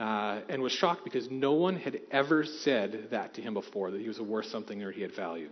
uh, 0.00 0.40
and 0.48 0.62
was 0.62 0.72
shocked 0.72 1.04
because 1.04 1.30
no 1.30 1.52
one 1.52 1.76
had 1.76 2.00
ever 2.10 2.44
said 2.44 3.08
that 3.10 3.34
to 3.34 3.42
him 3.42 3.54
before 3.54 3.90
that 3.90 4.00
he 4.00 4.08
was 4.08 4.20
worth 4.20 4.46
something 4.46 4.82
or 4.82 4.92
he 4.92 5.02
had 5.02 5.14
value. 5.14 5.50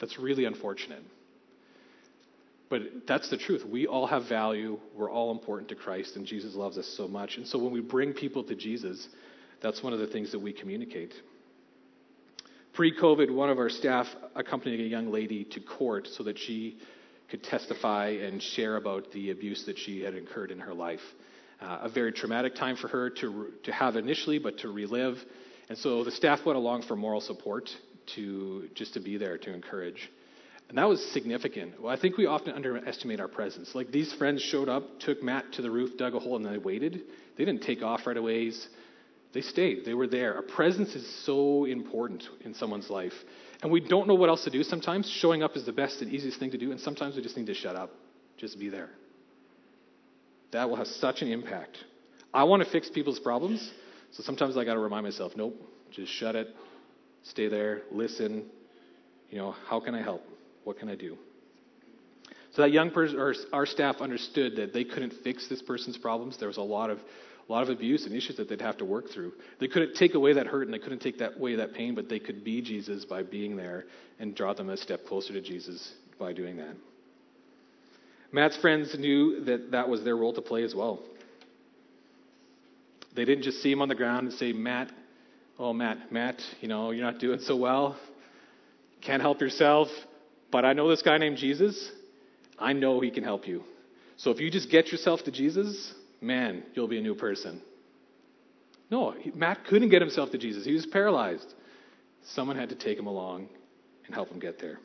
That's 0.00 0.18
really 0.18 0.44
unfortunate. 0.44 1.02
But 2.70 2.82
that's 3.06 3.30
the 3.30 3.38
truth. 3.38 3.64
We 3.64 3.86
all 3.86 4.06
have 4.06 4.28
value. 4.28 4.78
We're 4.94 5.10
all 5.10 5.30
important 5.30 5.70
to 5.70 5.74
Christ, 5.74 6.16
and 6.16 6.26
Jesus 6.26 6.54
loves 6.54 6.76
us 6.76 6.86
so 6.96 7.08
much. 7.08 7.36
And 7.36 7.46
so 7.46 7.58
when 7.58 7.72
we 7.72 7.80
bring 7.80 8.12
people 8.12 8.44
to 8.44 8.54
Jesus, 8.54 9.08
that's 9.62 9.82
one 9.82 9.92
of 9.92 9.98
the 9.98 10.06
things 10.06 10.32
that 10.32 10.38
we 10.38 10.52
communicate. 10.52 11.14
Pre 12.74 12.94
COVID, 12.96 13.34
one 13.34 13.48
of 13.48 13.58
our 13.58 13.70
staff 13.70 14.06
accompanied 14.36 14.80
a 14.80 14.88
young 14.88 15.10
lady 15.10 15.44
to 15.44 15.60
court 15.60 16.06
so 16.08 16.22
that 16.24 16.38
she 16.38 16.78
could 17.30 17.42
testify 17.42 18.08
and 18.08 18.42
share 18.42 18.76
about 18.76 19.10
the 19.12 19.30
abuse 19.30 19.64
that 19.66 19.78
she 19.78 20.02
had 20.02 20.14
incurred 20.14 20.50
in 20.50 20.60
her 20.60 20.74
life. 20.74 21.00
Uh, 21.60 21.80
a 21.82 21.88
very 21.88 22.12
traumatic 22.12 22.54
time 22.54 22.76
for 22.76 22.88
her 22.88 23.10
to, 23.10 23.48
to 23.64 23.72
have 23.72 23.96
initially, 23.96 24.38
but 24.38 24.58
to 24.58 24.68
relive. 24.68 25.16
And 25.68 25.76
so 25.76 26.04
the 26.04 26.12
staff 26.12 26.46
went 26.46 26.56
along 26.56 26.82
for 26.82 26.96
moral 26.96 27.20
support 27.20 27.68
to 28.14 28.68
just 28.74 28.94
to 28.94 29.00
be 29.00 29.16
there 29.16 29.38
to 29.38 29.52
encourage. 29.52 30.10
And 30.68 30.76
that 30.76 30.88
was 30.88 31.04
significant. 31.12 31.80
Well, 31.80 31.92
I 31.92 31.98
think 31.98 32.18
we 32.18 32.26
often 32.26 32.54
underestimate 32.54 33.20
our 33.20 33.28
presence. 33.28 33.74
Like 33.74 33.90
these 33.90 34.12
friends 34.12 34.42
showed 34.42 34.68
up, 34.68 35.00
took 35.00 35.22
Matt 35.22 35.52
to 35.54 35.62
the 35.62 35.70
roof, 35.70 35.96
dug 35.96 36.14
a 36.14 36.18
hole, 36.18 36.36
and 36.36 36.44
they 36.44 36.58
waited. 36.58 37.02
They 37.36 37.44
didn't 37.44 37.62
take 37.62 37.82
off 37.82 38.06
right 38.06 38.16
away. 38.16 38.52
They 39.32 39.40
stayed. 39.40 39.84
They 39.86 39.94
were 39.94 40.06
there. 40.06 40.34
A 40.34 40.42
presence 40.42 40.94
is 40.94 41.24
so 41.24 41.64
important 41.64 42.24
in 42.44 42.54
someone's 42.54 42.90
life. 42.90 43.14
And 43.62 43.72
we 43.72 43.80
don't 43.80 44.06
know 44.06 44.14
what 44.14 44.28
else 44.28 44.44
to 44.44 44.50
do 44.50 44.62
sometimes. 44.62 45.08
Showing 45.08 45.42
up 45.42 45.56
is 45.56 45.64
the 45.64 45.72
best 45.72 46.02
and 46.02 46.12
easiest 46.12 46.38
thing 46.38 46.50
to 46.50 46.58
do, 46.58 46.70
and 46.70 46.80
sometimes 46.80 47.16
we 47.16 47.22
just 47.22 47.36
need 47.36 47.46
to 47.46 47.54
shut 47.54 47.74
up. 47.74 47.90
Just 48.36 48.58
be 48.58 48.68
there. 48.68 48.90
That 50.52 50.68
will 50.68 50.76
have 50.76 50.86
such 50.86 51.22
an 51.22 51.28
impact. 51.28 51.78
I 52.32 52.44
want 52.44 52.62
to 52.62 52.70
fix 52.70 52.88
people's 52.88 53.18
problems, 53.18 53.70
so 54.12 54.22
sometimes 54.22 54.56
I 54.56 54.64
got 54.64 54.74
to 54.74 54.80
remind 54.80 55.04
myself, 55.04 55.32
nope, 55.34 55.56
just 55.90 56.12
shut 56.12 56.36
it, 56.36 56.54
stay 57.22 57.48
there, 57.48 57.82
listen. 57.90 58.46
You 59.30 59.38
know, 59.38 59.54
how 59.68 59.80
can 59.80 59.94
I 59.94 60.02
help? 60.02 60.22
What 60.64 60.78
can 60.78 60.88
I 60.88 60.94
do? 60.94 61.16
So 62.52 62.62
that 62.62 62.72
young 62.72 62.90
person, 62.90 63.18
our 63.52 63.66
staff 63.66 63.96
understood 64.00 64.56
that 64.56 64.72
they 64.72 64.84
couldn't 64.84 65.12
fix 65.22 65.48
this 65.48 65.62
person's 65.62 65.98
problems. 65.98 66.38
There 66.38 66.48
was 66.48 66.56
a 66.56 66.62
lot 66.62 66.90
of, 66.90 66.98
a 67.48 67.52
lot 67.52 67.62
of 67.62 67.68
abuse 67.68 68.06
and 68.06 68.14
issues 68.14 68.36
that 68.38 68.48
they'd 68.48 68.60
have 68.60 68.78
to 68.78 68.84
work 68.84 69.10
through. 69.10 69.32
They 69.60 69.68
couldn't 69.68 69.94
take 69.94 70.14
away 70.14 70.32
that 70.32 70.46
hurt 70.46 70.62
and 70.62 70.72
they 70.72 70.78
couldn't 70.78 71.00
take 71.00 71.18
that 71.18 71.36
away 71.36 71.56
that 71.56 71.74
pain, 71.74 71.94
but 71.94 72.08
they 72.08 72.18
could 72.18 72.42
be 72.42 72.62
Jesus 72.62 73.04
by 73.04 73.22
being 73.22 73.56
there 73.56 73.84
and 74.18 74.34
draw 74.34 74.54
them 74.54 74.70
a 74.70 74.76
step 74.76 75.06
closer 75.06 75.32
to 75.34 75.40
Jesus 75.40 75.92
by 76.18 76.32
doing 76.32 76.56
that. 76.56 76.74
Matt's 78.32 78.56
friends 78.56 78.94
knew 78.98 79.44
that 79.44 79.70
that 79.70 79.88
was 79.88 80.04
their 80.04 80.16
role 80.16 80.32
to 80.34 80.42
play 80.42 80.62
as 80.62 80.74
well. 80.74 81.00
They 83.14 83.24
didn't 83.24 83.44
just 83.44 83.62
see 83.62 83.72
him 83.72 83.82
on 83.82 83.88
the 83.88 83.94
ground 83.94 84.28
and 84.28 84.36
say, 84.36 84.52
Matt, 84.52 84.90
oh, 85.58 85.72
Matt, 85.72 86.12
Matt, 86.12 86.40
you 86.60 86.68
know, 86.68 86.90
you're 86.90 87.04
not 87.04 87.18
doing 87.18 87.40
so 87.40 87.56
well. 87.56 87.98
Can't 89.00 89.22
help 89.22 89.40
yourself. 89.40 89.88
But 90.50 90.64
I 90.64 90.72
know 90.72 90.88
this 90.88 91.02
guy 91.02 91.18
named 91.18 91.36
Jesus. 91.36 91.90
I 92.58 92.72
know 92.72 93.00
he 93.00 93.10
can 93.10 93.24
help 93.24 93.46
you. 93.46 93.62
So 94.16 94.30
if 94.30 94.40
you 94.40 94.50
just 94.50 94.70
get 94.70 94.90
yourself 94.90 95.22
to 95.24 95.30
Jesus, 95.30 95.94
man, 96.20 96.62
you'll 96.74 96.88
be 96.88 96.98
a 96.98 97.02
new 97.02 97.14
person. 97.14 97.60
No, 98.90 99.14
Matt 99.34 99.64
couldn't 99.66 99.90
get 99.90 100.00
himself 100.00 100.30
to 100.30 100.38
Jesus. 100.38 100.64
He 100.64 100.72
was 100.72 100.86
paralyzed. 100.86 101.54
Someone 102.24 102.56
had 102.56 102.70
to 102.70 102.74
take 102.74 102.98
him 102.98 103.06
along 103.06 103.48
and 104.06 104.14
help 104.14 104.30
him 104.30 104.38
get 104.38 104.58
there. 104.58 104.78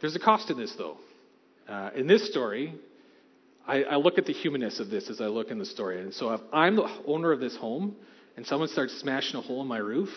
There's 0.00 0.16
a 0.16 0.20
cost 0.20 0.48
to 0.48 0.54
this, 0.54 0.74
though. 0.76 0.98
Uh, 1.68 1.90
in 1.94 2.06
this 2.06 2.28
story, 2.28 2.74
I, 3.66 3.84
I 3.84 3.96
look 3.96 4.18
at 4.18 4.26
the 4.26 4.32
humanness 4.32 4.80
of 4.80 4.90
this 4.90 5.08
as 5.08 5.20
I 5.20 5.26
look 5.26 5.50
in 5.50 5.58
the 5.58 5.64
story. 5.64 6.02
And 6.02 6.12
so 6.12 6.32
if 6.32 6.40
I'm 6.52 6.76
the 6.76 6.88
owner 7.06 7.32
of 7.32 7.40
this 7.40 7.56
home 7.56 7.96
and 8.36 8.46
someone 8.46 8.68
starts 8.68 8.98
smashing 9.00 9.36
a 9.36 9.40
hole 9.40 9.62
in 9.62 9.68
my 9.68 9.78
roof, 9.78 10.10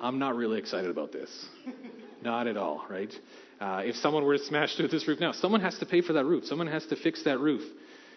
I'm 0.00 0.18
not 0.18 0.36
really 0.36 0.58
excited 0.58 0.90
about 0.90 1.12
this. 1.12 1.30
Not 2.22 2.46
at 2.46 2.56
all, 2.56 2.84
right? 2.88 3.12
Uh, 3.60 3.82
if 3.84 3.96
someone 3.96 4.24
were 4.24 4.36
to 4.36 4.44
smash 4.44 4.76
through 4.76 4.88
this 4.88 5.06
roof 5.06 5.20
now, 5.20 5.32
someone 5.32 5.60
has 5.60 5.78
to 5.78 5.86
pay 5.86 6.00
for 6.00 6.14
that 6.14 6.24
roof. 6.24 6.44
Someone 6.44 6.66
has 6.66 6.84
to 6.86 6.96
fix 6.96 7.22
that 7.24 7.38
roof. 7.38 7.62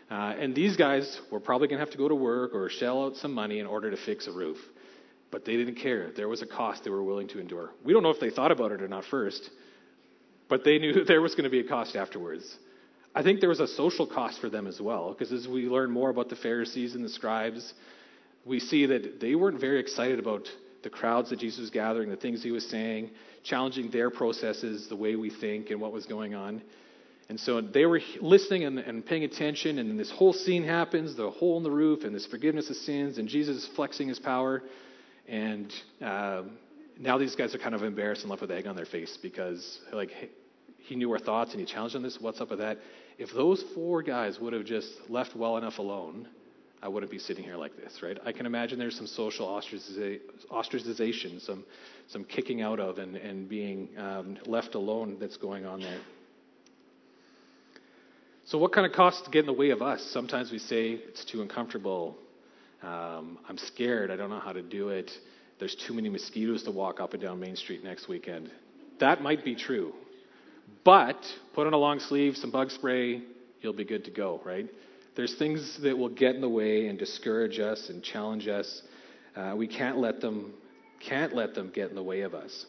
Uh, 0.10 0.34
and 0.40 0.56
these 0.56 0.76
guys 0.76 1.20
were 1.32 1.40
probably 1.40 1.68
going 1.68 1.78
to 1.80 1.86
have 1.86 1.92
to 1.92 1.98
go 1.98 2.08
to 2.08 2.16
work 2.16 2.56
or 2.56 2.70
shell 2.70 3.06
out 3.06 3.16
some 3.18 3.34
money 3.34 3.60
in 3.60 3.68
order 3.68 3.92
to 3.92 3.98
fix 3.98 4.28
a 4.28 4.32
roof. 4.32 4.58
But 5.32 5.46
they 5.46 5.56
didn't 5.56 5.76
care. 5.76 6.12
There 6.16 6.28
was 6.28 6.42
a 6.42 6.48
cost 6.48 6.84
they 6.84 6.90
were 6.90 7.04
willing 7.04 7.28
to 7.30 7.40
endure. 7.40 7.70
We 7.86 7.94
don't 7.94 8.02
know 8.02 8.10
if 8.10 8.20
they 8.20 8.32
thought 8.32 8.52
about 8.52 8.72
it 8.72 8.82
or 8.82 8.88
not 8.88 9.06
first, 9.06 9.50
but 10.50 10.64
they 10.64 10.80
knew 10.80 11.04
there 11.08 11.22
was 11.22 11.36
going 11.36 11.44
to 11.44 11.50
be 11.50 11.60
a 11.60 11.68
cost 11.68 11.96
afterwards. 11.96 12.58
I 13.14 13.22
think 13.22 13.40
there 13.40 13.50
was 13.50 13.60
a 13.60 13.68
social 13.68 14.08
cost 14.08 14.40
for 14.42 14.50
them 14.50 14.66
as 14.66 14.82
well, 14.82 15.14
because 15.14 15.32
as 15.32 15.48
we 15.48 15.64
learn 15.64 15.92
more 15.92 16.10
about 16.10 16.30
the 16.30 16.36
Pharisees 16.36 16.96
and 16.96 17.04
the 17.04 17.10
scribes, 17.10 17.74
we 18.46 18.60
see 18.60 18.86
that 18.88 19.20
they 19.20 19.36
weren't 19.36 19.60
very 19.60 19.80
excited 19.80 20.20
about 20.20 20.48
the 20.84 20.90
crowds 20.90 21.30
that 21.30 21.40
Jesus 21.40 21.60
was 21.60 21.70
gathering, 21.70 22.10
the 22.10 22.16
things 22.16 22.42
he 22.42 22.52
was 22.52 22.68
saying, 22.70 23.12
challenging 23.44 23.92
their 23.92 24.10
processes, 24.10 24.88
the 24.88 24.96
way 24.96 25.16
we 25.16 25.30
think, 25.30 25.72
and 25.72 25.82
what 25.82 25.92
was 25.92 26.06
going 26.06 26.36
on. 26.36 26.62
And 27.28 27.40
so 27.40 27.62
they 27.62 27.86
were 27.86 28.02
listening 28.22 28.64
and, 28.64 28.80
and 28.80 29.06
paying 29.06 29.24
attention, 29.24 29.78
and 29.78 30.00
this 30.00 30.10
whole 30.10 30.34
scene 30.34 30.64
happens 30.64 31.16
the 31.16 31.30
hole 31.30 31.58
in 31.58 31.64
the 31.64 31.72
roof, 31.72 32.04
and 32.04 32.16
this 32.16 32.26
forgiveness 32.26 32.70
of 32.70 32.76
sins, 32.78 33.18
and 33.18 33.28
Jesus 33.28 33.68
flexing 33.76 34.08
his 34.08 34.20
power. 34.20 34.64
And 35.28 35.72
uh, 36.02 36.44
now 36.98 37.18
these 37.18 37.36
guys 37.36 37.54
are 37.54 37.60
kind 37.60 37.76
of 37.76 37.84
embarrassed 37.84 38.22
and 38.22 38.30
left 38.30 38.42
with 38.42 38.52
egg 38.52 38.66
on 38.66 38.76
their 38.76 38.86
face 38.86 39.18
because, 39.22 39.80
like, 39.94 40.10
he 40.78 40.96
knew 40.96 41.12
our 41.12 41.20
thoughts 41.20 41.52
and 41.52 41.60
he 41.60 41.66
challenged 41.66 41.96
on 41.96 42.02
this. 42.02 42.18
What's 42.20 42.42
up 42.42 42.50
with 42.50 42.60
that? 42.60 42.80
If 43.20 43.32
those 43.32 43.64
four 43.76 44.02
guys 44.02 44.40
would 44.40 44.54
have 44.54 44.66
just 44.66 44.90
left 45.08 45.36
well 45.36 45.58
enough 45.58 45.78
alone, 45.78 46.28
I 46.82 46.88
wouldn't 46.88 47.12
be 47.12 47.20
sitting 47.20 47.44
here 47.44 47.58
like 47.58 47.76
this, 47.76 48.00
right? 48.02 48.18
I 48.26 48.32
can 48.32 48.46
imagine 48.46 48.80
there's 48.80 48.96
some 48.96 49.08
social 49.08 49.48
ostracization, 49.48 51.42
some, 51.42 51.66
some 52.08 52.24
kicking 52.24 52.62
out 52.62 52.80
of 52.80 53.00
and, 53.00 53.18
and 53.18 53.50
being 53.50 53.90
um, 53.98 54.38
left 54.46 54.76
alone 54.76 55.18
that's 55.20 55.36
going 55.36 55.66
on 55.66 55.82
there. 55.82 56.00
So, 58.46 58.58
what 58.58 58.72
kind 58.72 58.88
of 58.88 58.94
costs 58.94 59.28
get 59.28 59.42
in 59.42 59.46
the 59.46 59.54
way 59.54 59.72
of 59.72 59.82
us? 59.82 60.02
Sometimes 60.12 60.52
we 60.52 60.58
say 60.58 60.92
it's 60.92 61.26
too 61.26 61.42
uncomfortable. 61.42 62.18
Um, 62.82 63.38
I'm 63.48 63.58
scared. 63.58 64.10
I 64.10 64.16
don't 64.16 64.30
know 64.30 64.40
how 64.40 64.54
to 64.54 64.62
do 64.62 64.90
it. 64.90 65.12
There's 65.60 65.76
too 65.76 65.94
many 65.94 66.08
mosquitoes 66.10 66.64
to 66.64 66.72
walk 66.72 67.02
up 67.02 67.14
and 67.14 67.22
down 67.22 67.40
Main 67.40 67.58
Street 67.58 67.84
next 67.84 68.08
weekend. 68.08 68.50
That 69.00 69.22
might 69.22 69.44
be 69.44 69.54
true. 69.54 69.94
But 70.86 71.18
put 71.54 71.68
on 71.68 71.74
a 71.74 71.78
long 71.78 72.00
sleeve, 72.00 72.38
some 72.38 72.52
bug 72.52 72.72
spray, 72.72 73.22
you'll 73.62 73.74
be 73.74 73.84
good 73.84 74.06
to 74.06 74.12
go, 74.12 74.42
right? 74.46 74.68
There's 75.20 75.36
things 75.36 75.78
that 75.82 75.98
will 75.98 76.08
get 76.08 76.36
in 76.36 76.40
the 76.40 76.48
way 76.48 76.88
and 76.88 76.98
discourage 76.98 77.60
us 77.60 77.90
and 77.90 78.02
challenge 78.02 78.48
us. 78.48 78.82
Uh, 79.36 79.54
we 79.54 79.68
can't 79.68 79.98
let 79.98 80.22
them 80.22 80.54
can't 81.06 81.36
let 81.36 81.54
them 81.54 81.72
get 81.76 81.90
in 81.90 81.96
the 81.96 82.02
way 82.02 82.22
of 82.22 82.34
us. 82.34 82.66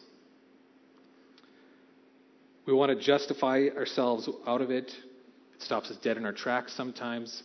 We 2.65 2.73
want 2.73 2.89
to 2.89 3.01
justify 3.01 3.67
ourselves 3.77 4.27
out 4.45 4.61
of 4.61 4.69
it. 4.69 4.91
It 5.55 5.61
stops 5.61 5.91
us 5.91 5.97
dead 6.03 6.17
in 6.17 6.25
our 6.25 6.33
tracks 6.33 6.73
sometimes. 6.75 7.41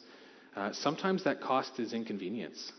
Uh, 0.56 0.72
sometimes 0.72 1.22
that 1.22 1.40
cost 1.40 1.78
is 1.78 1.92
inconvenience. 1.92 2.72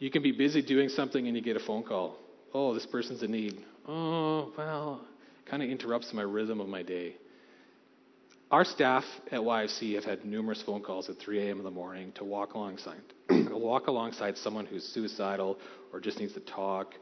You 0.00 0.10
can 0.10 0.24
be 0.24 0.32
busy 0.32 0.62
doing 0.62 0.88
something 0.88 1.28
and 1.28 1.36
you 1.36 1.42
get 1.44 1.54
a 1.54 1.60
phone 1.60 1.84
call. 1.84 2.16
Oh, 2.52 2.74
this 2.74 2.86
person's 2.86 3.22
in 3.22 3.30
need. 3.30 3.64
Oh, 3.86 4.52
well, 4.58 5.06
kind 5.48 5.62
of 5.62 5.68
interrupts 5.68 6.12
my 6.12 6.22
rhythm 6.22 6.60
of 6.60 6.66
my 6.66 6.82
day. 6.82 7.14
Our 8.50 8.64
staff 8.64 9.04
at 9.30 9.38
YFC 9.42 9.94
have 9.94 10.04
had 10.04 10.24
numerous 10.24 10.60
phone 10.60 10.82
calls 10.82 11.08
at 11.08 11.20
3 11.20 11.38
a.m. 11.38 11.58
in 11.58 11.64
the 11.64 11.70
morning 11.70 12.10
to 12.16 12.24
walk 12.24 12.54
alongside, 12.54 13.00
walk 13.30 13.86
alongside 13.86 14.36
someone 14.36 14.66
who's 14.66 14.84
suicidal 14.84 15.56
or 15.92 16.00
just 16.00 16.18
needs 16.18 16.32
to 16.32 16.40
talk. 16.40 16.94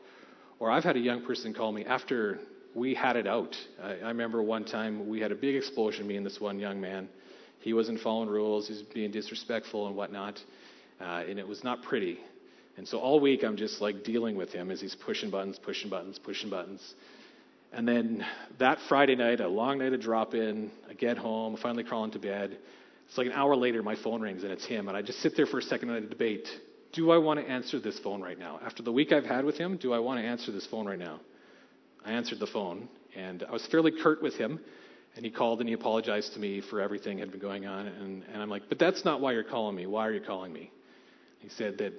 Or 0.59 0.71
I've 0.71 0.85
had 0.85 0.97
a 0.97 1.01
young 1.01 1.25
person 1.25 1.55
call 1.55 1.73
me 1.73 1.87
after 1.87 2.39
we 2.75 2.93
had 2.93 3.17
it 3.17 3.27
out. 3.27 3.57
I, 3.83 3.93
I 3.93 4.09
remember 4.09 4.43
one 4.43 4.67
time 4.67 5.09
we 5.09 5.21
had 5.21 5.33
a 5.33 5.35
big 5.35 5.55
explosion, 5.57 6.07
me 6.07 6.17
and 6.17 6.27
this 6.27 6.39
one 6.39 6.59
young 6.59 6.83
man. 6.83 7.09
He 7.61 7.73
wasn't 7.73 8.01
following 8.01 8.29
rules, 8.29 8.69
he 8.69 8.75
was 8.75 8.83
being 8.83 9.11
disrespectful 9.11 9.87
and 9.87 9.97
whatnot, 9.97 10.39
uh, 11.01 11.25
and 11.27 11.39
it 11.39 11.49
was 11.49 11.65
not 11.65 11.83
pretty. 11.83 12.19
And 12.77 12.87
so 12.87 12.99
all 12.99 13.21
week 13.21 13.43
I'm 13.43 13.57
just 13.57 13.81
like 13.81 14.05
dealing 14.05 14.37
with 14.37 14.53
him 14.53 14.71
as 14.71 14.83
he's 14.83 14.95
pushing 14.95 15.31
buttons, 15.31 15.59
pushing 15.59 15.89
buttons, 15.89 16.19
pushing 16.19 16.51
buttons. 16.51 16.95
And 17.73 17.87
then 17.87 18.25
that 18.59 18.79
Friday 18.89 19.15
night, 19.15 19.41
a 19.41 19.49
long 19.49 19.79
night 19.79 19.93
of 19.93 20.01
drop 20.01 20.35
in, 20.35 20.71
I 20.89 20.95
get 20.95 21.19
home, 21.19 21.57
finally 21.57 21.85
crawl 21.85 22.05
into 22.05 22.19
bed. 22.19 22.57
It's 23.09 23.19
like 23.19 23.27
an 23.27 23.33
hour 23.33 23.57
later, 23.57 23.83
my 23.83 23.97
phone 23.97 24.21
rings 24.21 24.43
and 24.43 24.53
it's 24.53 24.65
him. 24.65 24.89
And 24.89 24.97
I 24.97 25.03
just 25.03 25.21
sit 25.21 25.37
there 25.37 25.47
for 25.47 25.59
a 25.59 25.63
second 25.63 25.91
and 25.91 26.07
I 26.07 26.09
debate 26.09 26.49
do 26.93 27.11
I 27.11 27.19
want 27.19 27.39
to 27.41 27.49
answer 27.49 27.79
this 27.79 27.99
phone 27.99 28.23
right 28.23 28.39
now? 28.39 28.59
After 28.65 28.83
the 28.83 28.93
week 28.93 29.13
I've 29.13 29.27
had 29.27 29.45
with 29.45 29.57
him, 29.57 29.77
do 29.77 29.93
I 29.93 29.99
want 29.99 30.21
to 30.21 30.27
answer 30.27 30.53
this 30.53 30.67
phone 30.67 30.87
right 30.87 30.99
now? 30.99 31.21
I 32.05 32.13
answered 32.13 32.41
the 32.41 32.47
phone 32.47 32.89
and 33.15 33.45
I 33.47 33.53
was 33.53 33.67
fairly 33.67 33.93
curt 34.03 34.23
with 34.23 34.35
him. 34.35 34.61
And 35.17 35.25
he 35.25 35.31
called 35.31 35.61
and 35.61 35.69
he 35.69 35.75
apologized 35.75 36.35
to 36.35 36.41
me 36.41 36.61
for 36.61 36.81
everything 36.81 37.17
that 37.17 37.25
had 37.25 37.33
been 37.33 37.41
going 37.41 37.67
on. 37.67 37.89
And, 37.89 38.25
and 38.33 38.43
I'm 38.43 38.49
like, 38.49 38.69
but 38.69 38.79
that's 38.79 39.05
not 39.05 39.21
why 39.21 39.33
you're 39.33 39.43
calling 39.43 39.75
me. 39.75 39.87
Why 39.87 40.07
are 40.07 40.13
you 40.13 40.21
calling 40.21 40.53
me? 40.53 40.71
He 41.41 41.49
said 41.49 41.79
that 41.79 41.93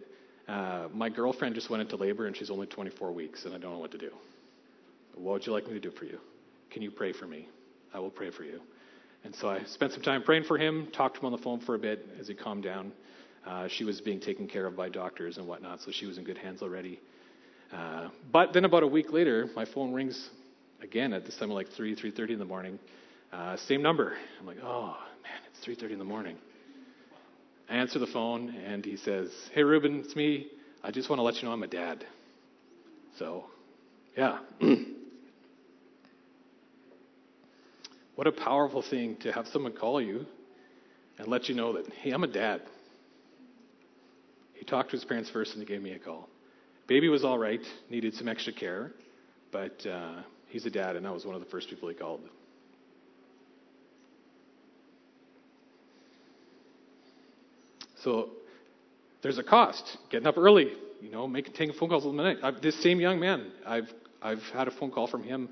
uh, 0.47 0.87
my 0.93 1.09
girlfriend 1.09 1.55
just 1.55 1.69
went 1.69 1.81
into 1.81 1.95
labor 1.95 2.27
and 2.27 2.35
she's 2.35 2.49
only 2.49 2.67
24 2.67 3.11
weeks 3.11 3.45
and 3.45 3.53
I 3.53 3.57
don't 3.57 3.73
know 3.73 3.79
what 3.79 3.91
to 3.91 3.97
do. 3.97 4.11
What 5.15 5.33
would 5.33 5.45
you 5.45 5.53
like 5.53 5.67
me 5.67 5.73
to 5.73 5.79
do 5.79 5.91
for 5.91 6.05
you? 6.05 6.19
Can 6.71 6.81
you 6.81 6.91
pray 6.91 7.13
for 7.13 7.27
me? 7.27 7.47
I 7.93 7.99
will 7.99 8.09
pray 8.09 8.29
for 8.31 8.43
you. 8.43 8.61
And 9.23 9.35
so 9.35 9.49
I 9.49 9.63
spent 9.63 9.91
some 9.91 10.01
time 10.01 10.23
praying 10.23 10.43
for 10.43 10.57
him, 10.57 10.87
talked 10.93 11.15
to 11.15 11.21
him 11.21 11.25
on 11.27 11.31
the 11.31 11.43
phone 11.43 11.59
for 11.59 11.75
a 11.75 11.79
bit 11.79 12.07
as 12.19 12.27
he 12.27 12.33
calmed 12.33 12.63
down. 12.63 12.91
Uh, 13.45 13.67
she 13.67 13.83
was 13.83 13.99
being 14.01 14.19
taken 14.19 14.47
care 14.47 14.65
of 14.65 14.75
by 14.75 14.89
doctors 14.89 15.37
and 15.37 15.47
whatnot, 15.47 15.81
so 15.81 15.91
she 15.91 16.05
was 16.05 16.17
in 16.17 16.23
good 16.23 16.37
hands 16.37 16.61
already. 16.61 16.99
Uh, 17.73 18.09
but 18.31 18.53
then 18.53 18.65
about 18.65 18.83
a 18.83 18.87
week 18.87 19.11
later, 19.11 19.49
my 19.55 19.65
phone 19.65 19.93
rings 19.93 20.29
again 20.81 21.13
at 21.13 21.25
this 21.25 21.37
time, 21.37 21.49
of 21.49 21.55
like 21.55 21.69
3, 21.69 21.95
3.30 21.95 22.31
in 22.31 22.39
the 22.39 22.45
morning. 22.45 22.79
Uh, 23.31 23.57
same 23.57 23.81
number. 23.81 24.13
I'm 24.39 24.45
like, 24.45 24.57
oh, 24.63 24.97
man, 25.23 25.41
it's 25.51 25.81
3.30 25.81 25.93
in 25.93 25.99
the 25.99 26.05
morning. 26.05 26.37
I 27.69 27.75
answer 27.75 27.99
the 27.99 28.07
phone, 28.07 28.49
and 28.49 28.83
he 28.83 28.97
says, 28.97 29.29
hey, 29.53 29.63
Ruben, 29.63 29.99
it's 29.99 30.15
me. 30.15 30.47
I 30.83 30.91
just 30.91 31.09
want 31.09 31.19
to 31.19 31.23
let 31.23 31.35
you 31.35 31.47
know 31.47 31.53
I'm 31.53 31.61
a 31.61 31.67
dad. 31.67 32.05
So, 33.17 33.45
yeah. 34.17 34.39
What 38.19 38.27
a 38.27 38.33
powerful 38.33 38.81
thing 38.81 39.15
to 39.21 39.31
have 39.31 39.47
someone 39.47 39.71
call 39.71 40.01
you 40.01 40.25
and 41.19 41.29
let 41.29 41.47
you 41.47 41.55
know 41.55 41.71
that, 41.71 41.87
hey, 41.93 42.11
I'm 42.11 42.25
a 42.25 42.27
dad. 42.27 42.61
He 44.55 44.65
talked 44.65 44.89
to 44.89 44.97
his 44.97 45.05
parents 45.05 45.29
first 45.29 45.53
and 45.53 45.61
he 45.61 45.65
gave 45.65 45.81
me 45.81 45.91
a 45.93 45.99
call. 45.99 46.27
Baby 46.85 47.07
was 47.07 47.23
all 47.23 47.37
right, 47.37 47.61
needed 47.89 48.13
some 48.13 48.27
extra 48.27 48.51
care, 48.51 48.91
but 49.53 49.85
uh, 49.85 50.15
he's 50.49 50.65
a 50.65 50.69
dad, 50.69 50.97
and 50.97 51.07
I 51.07 51.11
was 51.11 51.25
one 51.25 51.33
of 51.33 51.39
the 51.39 51.47
first 51.49 51.69
people 51.69 51.87
he 51.87 51.95
called. 51.95 52.19
So 58.03 58.31
there's 59.21 59.37
a 59.37 59.43
cost. 59.43 59.95
Getting 60.09 60.27
up 60.27 60.37
early, 60.37 60.73
you 61.01 61.09
know, 61.09 61.25
making 61.25 61.53
taking 61.53 61.73
phone 61.73 61.87
calls 61.87 62.03
in 62.03 62.17
the 62.17 62.23
night. 62.23 62.39
I've, 62.43 62.61
this 62.61 62.83
same 62.83 62.99
young 62.99 63.21
man, 63.21 63.49
I've 63.65 63.87
I've 64.21 64.43
had 64.51 64.67
a 64.67 64.71
phone 64.71 64.91
call 64.91 65.07
from 65.07 65.23
him 65.23 65.47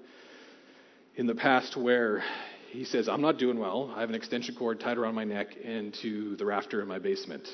in 1.16 1.28
the 1.28 1.36
past 1.36 1.78
where 1.78 2.24
he 2.78 2.86
says, 2.86 3.10
I'm 3.10 3.22
not 3.22 3.40
doing 3.40 3.58
well. 3.58 3.92
I 3.96 4.02
have 4.02 4.10
an 4.10 4.16
extension 4.16 4.54
cord 4.54 4.80
tied 4.80 5.00
around 5.00 5.16
my 5.16 5.24
neck 5.24 5.56
into 5.58 6.36
the 6.36 6.46
rafter 6.46 6.80
in 6.80 6.88
my 6.88 7.00
basement. 7.00 7.48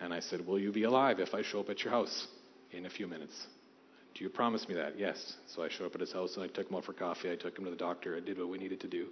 And 0.00 0.12
I 0.12 0.18
said, 0.18 0.44
Will 0.44 0.58
you 0.58 0.72
be 0.72 0.82
alive 0.82 1.20
if 1.20 1.32
I 1.32 1.42
show 1.42 1.60
up 1.60 1.70
at 1.70 1.84
your 1.84 1.92
house 1.92 2.26
in 2.72 2.86
a 2.86 2.90
few 2.90 3.06
minutes? 3.06 3.46
Do 4.16 4.24
you 4.24 4.30
promise 4.30 4.68
me 4.68 4.74
that? 4.74 4.98
Yes. 4.98 5.34
So 5.46 5.62
I 5.62 5.68
showed 5.68 5.86
up 5.86 5.94
at 5.94 6.00
his 6.00 6.12
house 6.12 6.34
and 6.34 6.42
I 6.42 6.48
took 6.48 6.68
him 6.68 6.74
out 6.74 6.84
for 6.84 6.92
coffee. 6.92 7.30
I 7.30 7.36
took 7.36 7.56
him 7.56 7.66
to 7.66 7.70
the 7.70 7.76
doctor. 7.76 8.16
I 8.16 8.20
did 8.20 8.36
what 8.36 8.48
we 8.48 8.58
needed 8.58 8.80
to 8.80 8.88
do. 8.88 9.06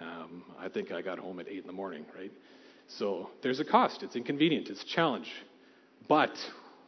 Um, 0.00 0.44
I 0.60 0.68
think 0.68 0.92
I 0.92 1.02
got 1.02 1.18
home 1.18 1.40
at 1.40 1.48
8 1.48 1.62
in 1.62 1.66
the 1.66 1.72
morning, 1.72 2.06
right? 2.16 2.30
So 2.86 3.30
there's 3.42 3.58
a 3.58 3.64
cost. 3.64 4.04
It's 4.04 4.14
inconvenient. 4.14 4.68
It's 4.68 4.84
a 4.84 4.86
challenge. 4.86 5.28
But 6.06 6.36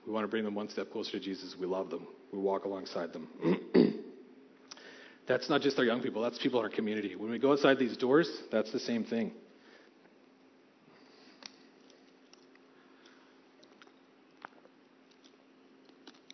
we 0.07 0.13
want 0.13 0.23
to 0.23 0.29
bring 0.29 0.45
them 0.45 0.55
one 0.55 0.69
step 0.69 0.93
closer 0.93 1.13
to 1.13 1.21
Jesus. 1.21 1.57
We 1.59 1.67
love 1.67 1.91
them. 1.91 2.07
We 2.33 2.39
walk 2.39 2.67
alongside 2.67 3.13
them. 3.13 4.05
That's 5.29 5.49
not 5.51 5.61
just 5.61 5.79
our 5.79 5.85
young 5.85 6.01
people, 6.01 6.23
that's 6.23 6.39
people 6.39 6.59
in 6.61 6.65
our 6.65 6.71
community. 6.75 7.15
When 7.15 7.31
we 7.31 7.39
go 7.39 7.53
outside 7.53 7.79
these 7.79 7.99
doors, 7.99 8.29
that's 8.51 8.73
the 8.73 8.81
same 8.81 9.05
thing. 9.05 9.33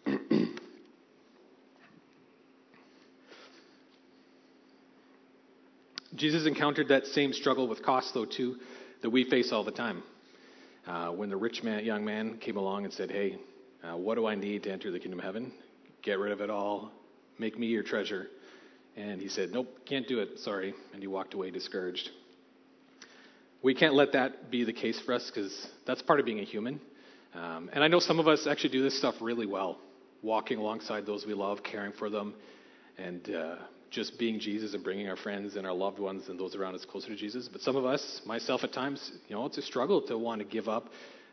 Jesus 6.14 6.46
encountered 6.46 6.86
that 6.88 7.06
same 7.06 7.32
struggle 7.32 7.66
with 7.66 7.82
cost, 7.82 8.14
though, 8.14 8.24
too, 8.24 8.58
that 9.02 9.10
we 9.10 9.28
face 9.28 9.50
all 9.50 9.64
the 9.64 9.72
time. 9.72 10.04
Uh, 10.86 11.08
when 11.08 11.30
the 11.30 11.36
rich 11.36 11.64
man, 11.64 11.84
young 11.84 12.04
man 12.04 12.38
came 12.38 12.56
along 12.56 12.84
and 12.84 12.92
said, 12.92 13.10
Hey, 13.10 13.38
uh, 13.82 13.96
what 13.96 14.14
do 14.14 14.26
I 14.26 14.36
need 14.36 14.62
to 14.62 14.70
enter 14.70 14.92
the 14.92 15.00
kingdom 15.00 15.18
of 15.18 15.24
heaven? 15.24 15.50
Get 16.02 16.20
rid 16.20 16.30
of 16.30 16.40
it 16.40 16.50
all, 16.50 16.92
make 17.40 17.58
me 17.58 17.66
your 17.66 17.82
treasure. 17.82 18.28
And 18.96 19.20
he 19.20 19.28
said, 19.28 19.50
Nope, 19.52 19.68
can't 19.86 20.06
do 20.06 20.20
it, 20.20 20.38
sorry. 20.40 20.74
And 20.92 21.02
he 21.02 21.06
walked 21.06 21.34
away 21.34 21.50
discouraged. 21.50 22.10
We 23.62 23.74
can't 23.74 23.94
let 23.94 24.12
that 24.12 24.50
be 24.50 24.64
the 24.64 24.72
case 24.72 25.00
for 25.00 25.14
us 25.14 25.30
because 25.32 25.66
that's 25.86 26.02
part 26.02 26.20
of 26.20 26.26
being 26.26 26.40
a 26.40 26.44
human. 26.44 26.80
Um, 27.34 27.70
and 27.72 27.82
I 27.82 27.88
know 27.88 27.98
some 27.98 28.20
of 28.20 28.28
us 28.28 28.46
actually 28.46 28.70
do 28.70 28.82
this 28.82 28.96
stuff 28.98 29.16
really 29.20 29.46
well 29.46 29.78
walking 30.22 30.58
alongside 30.58 31.04
those 31.04 31.26
we 31.26 31.34
love, 31.34 31.62
caring 31.62 31.92
for 31.92 32.08
them, 32.08 32.34
and 32.96 33.28
uh, 33.30 33.56
just 33.90 34.18
being 34.18 34.40
Jesus 34.40 34.74
and 34.74 34.82
bringing 34.82 35.08
our 35.08 35.16
friends 35.16 35.54
and 35.54 35.66
our 35.66 35.72
loved 35.74 35.98
ones 35.98 36.28
and 36.28 36.40
those 36.40 36.56
around 36.56 36.74
us 36.74 36.84
closer 36.84 37.08
to 37.08 37.16
Jesus. 37.16 37.48
But 37.48 37.60
some 37.60 37.76
of 37.76 37.84
us, 37.84 38.22
myself 38.24 38.64
at 38.64 38.72
times, 38.72 39.12
you 39.28 39.36
know, 39.36 39.44
it's 39.46 39.58
a 39.58 39.62
struggle 39.62 40.00
to 40.08 40.16
want 40.16 40.40
to 40.40 40.44
give 40.46 40.66
up 40.66 40.88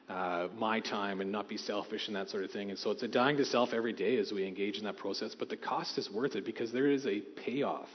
uh, 0.09 0.47
my 0.57 0.79
time 0.79 1.21
and 1.21 1.31
not 1.31 1.47
be 1.47 1.57
selfish 1.57 2.07
and 2.07 2.15
that 2.15 2.29
sort 2.29 2.43
of 2.43 2.51
thing. 2.51 2.69
And 2.69 2.77
so 2.77 2.91
it's 2.91 3.03
a 3.03 3.07
dying 3.07 3.37
to 3.37 3.45
self 3.45 3.69
every 3.73 3.93
day 3.93 4.17
as 4.17 4.31
we 4.31 4.45
engage 4.45 4.77
in 4.77 4.83
that 4.83 4.97
process. 4.97 5.35
But 5.37 5.49
the 5.49 5.57
cost 5.57 5.97
is 5.97 6.09
worth 6.11 6.35
it 6.35 6.45
because 6.45 6.71
there 6.71 6.87
is 6.87 7.05
a 7.05 7.21
payoff. 7.45 7.89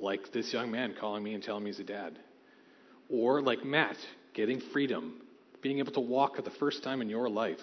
Like 0.00 0.32
this 0.32 0.52
young 0.52 0.70
man 0.70 0.94
calling 0.98 1.22
me 1.22 1.34
and 1.34 1.42
telling 1.42 1.64
me 1.64 1.70
he's 1.70 1.80
a 1.80 1.84
dad. 1.84 2.18
Or 3.08 3.40
like 3.40 3.64
Matt 3.64 3.96
getting 4.34 4.60
freedom, 4.72 5.20
being 5.62 5.78
able 5.78 5.92
to 5.92 6.00
walk 6.00 6.36
for 6.36 6.42
the 6.42 6.50
first 6.50 6.82
time 6.82 7.00
in 7.00 7.08
your 7.08 7.28
life. 7.28 7.60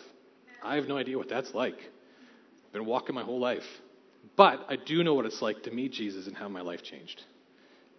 I 0.64 0.76
have 0.76 0.86
no 0.86 0.98
idea 0.98 1.18
what 1.18 1.30
that's 1.30 1.54
like. 1.54 1.78
I've 1.78 2.74
been 2.74 2.86
walking 2.86 3.16
my 3.16 3.24
whole 3.24 3.40
life. 3.40 3.64
But 4.36 4.66
I 4.70 4.76
do 4.76 5.04
know 5.04 5.14
what 5.14 5.26
it's 5.26 5.42
like 5.42 5.64
to 5.64 5.72
meet 5.72 5.94
Jesus 5.94 6.28
and 6.28 6.36
how 6.36 6.50
my 6.50 6.62
life 6.62 6.84
changed. 6.84 7.22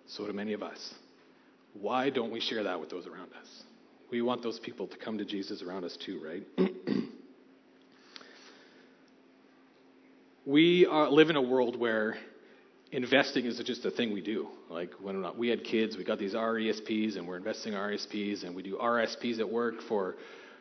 So 0.06 0.26
do 0.26 0.32
many 0.32 0.52
of 0.52 0.62
us. 0.62 0.94
Why 1.74 2.10
don't 2.10 2.32
we 2.32 2.40
share 2.40 2.64
that 2.64 2.80
with 2.80 2.90
those 2.90 3.06
around 3.06 3.30
us? 3.40 3.62
We 4.10 4.22
want 4.22 4.42
those 4.42 4.60
people 4.60 4.86
to 4.86 4.96
come 4.96 5.18
to 5.18 5.24
Jesus 5.24 5.62
around 5.62 5.84
us 5.84 5.96
too, 5.96 6.20
right? 6.24 6.42
we 10.46 10.86
are, 10.86 11.10
live 11.10 11.28
in 11.28 11.36
a 11.36 11.42
world 11.42 11.76
where 11.78 12.16
investing 12.92 13.46
is 13.46 13.60
just 13.66 13.84
a 13.84 13.90
thing 13.90 14.12
we 14.12 14.20
do. 14.20 14.46
Like 14.70 14.92
when 15.00 15.26
we 15.36 15.48
had 15.48 15.64
kids, 15.64 15.96
we 15.96 16.04
got 16.04 16.20
these 16.20 16.34
RESPs 16.34 17.16
and 17.16 17.26
we're 17.26 17.36
investing 17.36 17.72
RESPs 17.72 18.44
and 18.44 18.54
we 18.54 18.62
do 18.62 18.76
RSPs 18.76 19.40
at 19.40 19.50
work 19.50 19.82
for, 19.88 20.14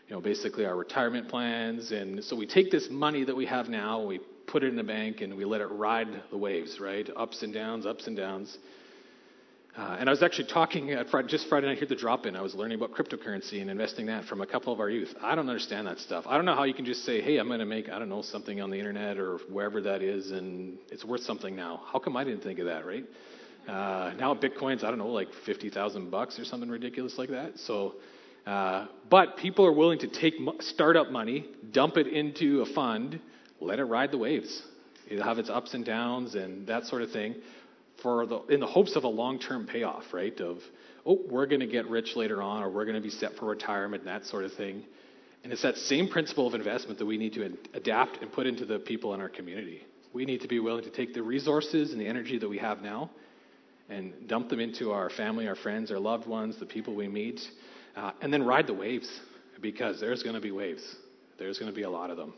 you 0.08 0.16
know, 0.16 0.22
basically 0.22 0.66
our 0.66 0.76
retirement 0.76 1.30
plans. 1.30 1.92
And 1.92 2.24
so 2.24 2.36
we 2.36 2.48
take 2.48 2.72
this 2.72 2.90
money 2.90 3.24
that 3.26 3.36
we 3.36 3.46
have 3.46 3.70
now, 3.70 4.02
we 4.04 4.20
put 4.48 4.64
it 4.64 4.70
in 4.70 4.76
the 4.76 4.84
bank 4.84 5.22
and 5.22 5.36
we 5.36 5.46
let 5.46 5.62
it 5.62 5.68
ride 5.68 6.08
the 6.32 6.38
waves, 6.38 6.80
right? 6.80 7.08
Ups 7.16 7.44
and 7.44 7.54
downs, 7.54 7.86
ups 7.86 8.08
and 8.08 8.18
downs. 8.18 8.58
Uh, 9.78 9.98
and 10.00 10.08
I 10.08 10.12
was 10.12 10.24
actually 10.24 10.48
talking 10.48 10.92
at 10.92 11.10
Friday, 11.10 11.28
just 11.28 11.50
Friday 11.50 11.68
night 11.68 11.76
here 11.76 11.84
at 11.84 11.90
the 11.90 11.98
drop 11.98 12.26
in. 12.26 12.38
I 12.38 12.42
was 12.42 12.56
learning 12.56 12.78
about 12.78 12.94
cryptocurrency 12.94 13.60
and 13.60 13.70
investing 13.70 14.06
that 14.06 14.24
from 14.24 14.40
a 14.40 14.48
couple 14.48 14.72
of 14.72 14.80
our 14.80 14.90
youth. 14.90 15.14
I 15.22 15.36
don't 15.36 15.50
understand 15.50 15.86
that 15.88 16.00
stuff. 16.00 16.24
I 16.28 16.38
don't 16.38 16.46
know 16.46 16.56
how 16.56 16.64
you 16.64 16.74
can 16.74 16.86
just 16.86 17.04
say, 17.04 17.20
hey, 17.20 17.38
I'm 17.38 17.48
going 17.48 17.60
to 17.60 17.66
make, 17.66 17.90
I 17.90 18.00
don't 18.00 18.08
know, 18.08 18.22
something 18.22 18.62
on 18.62 18.70
the 18.70 18.80
internet 18.80 19.18
or 19.18 19.38
wherever 19.50 19.82
that 19.82 20.02
is, 20.02 20.32
and 20.32 20.78
it's 20.92 21.04
worth 21.04 21.24
something 21.24 21.58
now. 21.58 21.82
How 21.92 22.00
come 22.00 22.16
I 22.16 22.24
didn't 22.24 22.42
think 22.42 22.60
of 22.60 22.68
that, 22.68 22.86
right? 22.86 23.04
Uh, 23.68 24.14
now 24.18 24.34
Bitcoin's, 24.34 24.86
I 24.86 24.90
don't 24.90 24.98
know, 24.98 25.10
like 25.10 25.28
50,000 25.46 26.10
bucks 26.10 26.40
or 26.40 26.46
something 26.46 26.70
ridiculous 26.70 27.18
like 27.18 27.30
that. 27.32 27.60
So, 27.60 27.96
uh, 28.48 28.88
but 29.10 29.36
people 29.36 29.66
are 29.66 29.74
willing 29.74 30.00
to 30.00 30.08
take 30.08 30.36
startup 30.62 31.12
money, 31.12 31.48
dump 31.72 31.98
it 31.98 32.08
into 32.08 32.62
a 32.62 32.66
fund, 32.74 33.20
let 33.60 33.80
it 33.80 33.86
ride 33.86 34.12
the 34.12 34.18
waves. 34.18 34.64
It'll 35.10 35.26
have 35.26 35.38
its 35.38 35.50
ups 35.50 35.74
and 35.74 35.84
downs 35.84 36.36
and 36.36 36.66
that 36.68 36.86
sort 36.86 37.02
of 37.02 37.12
thing 37.12 37.36
for 38.06 38.28
the, 38.28 38.40
in 38.50 38.60
the 38.60 38.68
hopes 38.68 38.96
of 38.96 39.04
a 39.04 39.08
long-term 39.08 39.66
payoff, 39.66 40.04
right? 40.14 40.40
Of, 40.40 40.60
oh, 41.08 41.22
we're 41.28 41.48
going 41.48 41.62
to 41.62 41.66
get 41.66 41.90
rich 41.90 42.16
later 42.16 42.40
on, 42.40 42.62
or 42.62 42.70
we're 42.70 42.86
going 42.86 42.96
to 42.96 43.02
be 43.02 43.10
set 43.10 43.36
for 43.36 43.46
retirement, 43.46 44.04
and 44.04 44.08
that 44.08 44.28
sort 44.28 44.44
of 44.44 44.54
thing. 44.54 44.84
And 45.44 45.52
it's 45.52 45.64
that 45.64 45.76
same 45.76 46.08
principle 46.08 46.46
of 46.46 46.54
investment 46.54 47.00
that 47.00 47.06
we 47.08 47.18
need 47.18 47.34
to 47.34 47.58
adapt 47.74 48.22
and 48.22 48.32
put 48.32 48.46
into 48.46 48.64
the 48.64 48.78
people 48.78 49.16
in 49.16 49.22
our 49.22 49.28
community. 49.28 49.82
We 50.14 50.24
need 50.24 50.42
to 50.42 50.48
be 50.48 50.60
willing 50.60 50.84
to 50.84 50.92
take 50.92 51.16
the 51.16 51.24
resources 51.24 51.94
and 51.94 52.00
the 52.00 52.06
energy 52.06 52.38
that 52.38 52.48
we 52.48 52.60
have 52.60 52.84
now 52.84 53.10
and 53.90 54.14
dump 54.28 54.50
them 54.50 54.60
into 54.60 54.92
our 54.92 55.10
family, 55.10 55.48
our 55.48 55.56
friends, 55.56 55.90
our 55.90 55.98
loved 55.98 56.28
ones, 56.28 56.60
the 56.60 56.66
people 56.68 56.94
we 56.94 57.08
meet, 57.08 57.42
uh, 57.96 58.12
and 58.22 58.32
then 58.32 58.44
ride 58.44 58.68
the 58.68 58.74
waves 58.74 59.10
because 59.62 60.00
there's 60.00 60.22
going 60.22 60.36
to 60.36 60.42
be 60.42 60.52
waves. 60.52 60.84
There's 61.40 61.58
going 61.58 61.72
to 61.72 61.76
be 61.76 61.84
a 61.84 61.90
lot 61.90 62.12
of 62.12 62.18
them. 62.18 62.36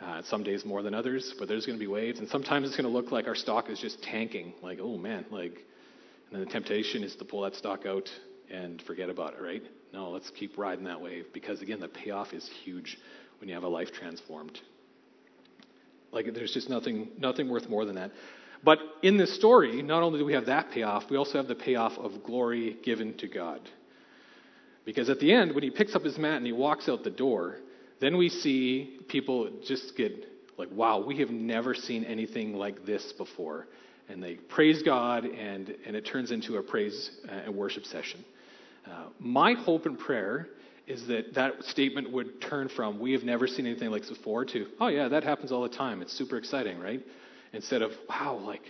Uh, 0.00 0.22
some 0.22 0.44
days 0.44 0.64
more 0.64 0.80
than 0.82 0.94
others, 0.94 1.34
but 1.40 1.48
there's 1.48 1.66
going 1.66 1.76
to 1.76 1.84
be 1.84 1.88
waves, 1.88 2.20
and 2.20 2.28
sometimes 2.28 2.68
it's 2.68 2.76
going 2.76 2.86
to 2.86 2.92
look 2.92 3.10
like 3.10 3.26
our 3.26 3.34
stock 3.34 3.68
is 3.68 3.80
just 3.80 4.00
tanking. 4.00 4.52
Like, 4.62 4.78
oh 4.80 4.96
man, 4.96 5.26
like, 5.30 5.54
and 6.30 6.32
then 6.32 6.40
the 6.40 6.46
temptation 6.46 7.02
is 7.02 7.16
to 7.16 7.24
pull 7.24 7.42
that 7.42 7.56
stock 7.56 7.84
out 7.84 8.08
and 8.48 8.80
forget 8.82 9.10
about 9.10 9.34
it, 9.34 9.42
right? 9.42 9.62
No, 9.92 10.10
let's 10.10 10.30
keep 10.30 10.56
riding 10.56 10.84
that 10.84 11.00
wave 11.00 11.26
because 11.32 11.62
again, 11.62 11.80
the 11.80 11.88
payoff 11.88 12.32
is 12.32 12.48
huge 12.62 12.96
when 13.40 13.48
you 13.48 13.54
have 13.56 13.64
a 13.64 13.68
life 13.68 13.90
transformed. 13.92 14.60
Like, 16.12 16.32
there's 16.32 16.54
just 16.54 16.70
nothing, 16.70 17.08
nothing 17.18 17.48
worth 17.48 17.68
more 17.68 17.84
than 17.84 17.96
that. 17.96 18.12
But 18.62 18.78
in 19.02 19.16
this 19.16 19.34
story, 19.34 19.82
not 19.82 20.02
only 20.04 20.20
do 20.20 20.24
we 20.24 20.32
have 20.34 20.46
that 20.46 20.70
payoff, 20.70 21.10
we 21.10 21.16
also 21.16 21.38
have 21.38 21.48
the 21.48 21.54
payoff 21.54 21.98
of 21.98 22.22
glory 22.22 22.76
given 22.84 23.16
to 23.18 23.28
God. 23.28 23.60
Because 24.84 25.10
at 25.10 25.20
the 25.20 25.32
end, 25.32 25.54
when 25.54 25.64
he 25.64 25.70
picks 25.70 25.94
up 25.94 26.02
his 26.02 26.18
mat 26.18 26.36
and 26.36 26.46
he 26.46 26.52
walks 26.52 26.88
out 26.88 27.04
the 27.04 27.10
door, 27.10 27.56
then 28.00 28.16
we 28.16 28.28
see 28.28 29.00
people 29.08 29.50
just 29.66 29.96
get 29.96 30.12
like, 30.56 30.70
wow, 30.72 31.04
we 31.04 31.18
have 31.18 31.30
never 31.30 31.74
seen 31.74 32.04
anything 32.04 32.54
like 32.54 32.84
this 32.84 33.12
before. 33.16 33.66
And 34.08 34.22
they 34.22 34.34
praise 34.34 34.82
God, 34.82 35.24
and, 35.24 35.74
and 35.86 35.94
it 35.94 36.06
turns 36.06 36.30
into 36.30 36.56
a 36.56 36.62
praise 36.62 37.10
and 37.28 37.54
worship 37.54 37.84
session. 37.84 38.24
Uh, 38.86 39.08
my 39.18 39.52
hope 39.52 39.84
and 39.86 39.98
prayer 39.98 40.48
is 40.86 41.06
that 41.08 41.34
that 41.34 41.62
statement 41.64 42.10
would 42.10 42.40
turn 42.40 42.70
from, 42.70 42.98
we 42.98 43.12
have 43.12 43.22
never 43.22 43.46
seen 43.46 43.66
anything 43.66 43.90
like 43.90 44.02
this 44.02 44.16
before, 44.16 44.46
to, 44.46 44.66
oh, 44.80 44.88
yeah, 44.88 45.08
that 45.08 45.22
happens 45.22 45.52
all 45.52 45.62
the 45.62 45.68
time. 45.68 46.00
It's 46.00 46.16
super 46.16 46.38
exciting, 46.38 46.78
right? 46.78 47.04
Instead 47.52 47.82
of, 47.82 47.92
wow, 48.08 48.40
like, 48.42 48.62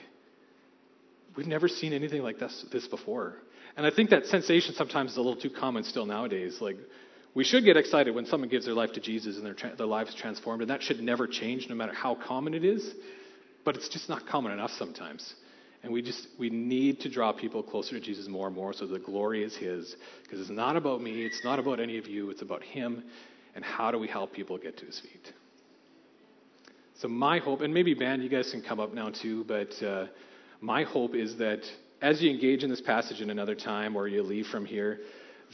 we've 1.37 1.47
never 1.47 1.69
seen 1.69 1.93
anything 1.93 2.23
like 2.23 2.41
this, 2.41 2.67
this 2.73 2.88
before. 2.88 3.37
And 3.77 3.87
I 3.87 3.91
think 3.91 4.11
that 4.11 4.27
sensation 4.27 4.75
sometimes 4.75 5.12
is 5.12 5.17
a 5.19 5.21
little 5.21 5.41
too 5.41 5.51
common 5.51 5.85
still 5.85 6.05
nowadays. 6.05 6.59
Like, 6.61 6.79
we 7.35 7.45
should 7.45 7.64
get 7.64 7.77
excited 7.77 8.14
when 8.14 8.27
someone 8.27 8.49
gives 8.49 8.64
their 8.64 8.75
life 8.75 8.93
to 8.95 9.01
Jesus 9.01 9.37
and 9.37 9.47
their, 9.47 9.55
tra- 9.55 9.77
their 9.77 9.87
life 9.87 10.09
is 10.09 10.14
transformed, 10.14 10.62
and 10.62 10.71
that 10.71 10.83
should 10.83 11.01
never 11.01 11.27
change 11.27 11.69
no 11.69 11.75
matter 11.75 11.93
how 11.93 12.14
common 12.14 12.55
it 12.55 12.64
is. 12.64 12.95
But 13.64 13.77
it's 13.77 13.88
just 13.88 14.09
not 14.09 14.27
common 14.27 14.53
enough 14.53 14.71
sometimes. 14.73 15.35
And 15.83 15.93
we 15.93 16.03
just 16.03 16.27
we 16.38 16.51
need 16.51 17.01
to 17.01 17.09
draw 17.09 17.33
people 17.33 17.62
closer 17.62 17.99
to 17.99 18.01
Jesus 18.05 18.27
more 18.27 18.47
and 18.47 18.57
more 18.57 18.73
so 18.73 18.87
the 18.87 18.99
glory 18.99 19.45
is 19.45 19.57
his. 19.57 19.95
Because 20.23 20.41
it's 20.41 20.51
not 20.51 20.77
about 20.77 21.01
me, 21.01 21.25
it's 21.25 21.45
not 21.45 21.59
about 21.59 21.79
any 21.79 21.99
of 21.99 22.07
you, 22.07 22.31
it's 22.31 22.43
about 22.43 22.62
him 22.62 23.05
and 23.55 23.64
how 23.64 23.91
do 23.91 23.99
we 23.99 24.09
help 24.09 24.33
people 24.33 24.59
get 24.59 24.77
to 24.79 24.87
his 24.87 25.01
feet. 25.01 25.33
So 26.97 27.09
my 27.09 27.38
hope, 27.38 27.61
and 27.61 27.73
maybe 27.73 27.95
band, 27.95 28.23
you 28.23 28.29
guys 28.29 28.51
can 28.51 28.62
come 28.62 28.81
up 28.81 28.93
now 28.93 29.11
too, 29.11 29.45
but 29.45 29.83
uh, 29.83 30.07
my 30.61 30.83
hope 30.83 31.14
is 31.14 31.37
that 31.38 31.61
as 32.03 32.21
you 32.21 32.31
engage 32.31 32.64
in 32.64 32.71
this 32.71 32.81
passage 32.81 33.21
in 33.21 33.31
another 33.31 33.55
time 33.55 33.97
or 33.97 34.09
you 34.09 34.23
leave 34.23 34.47
from 34.47 34.64
here, 34.64 35.01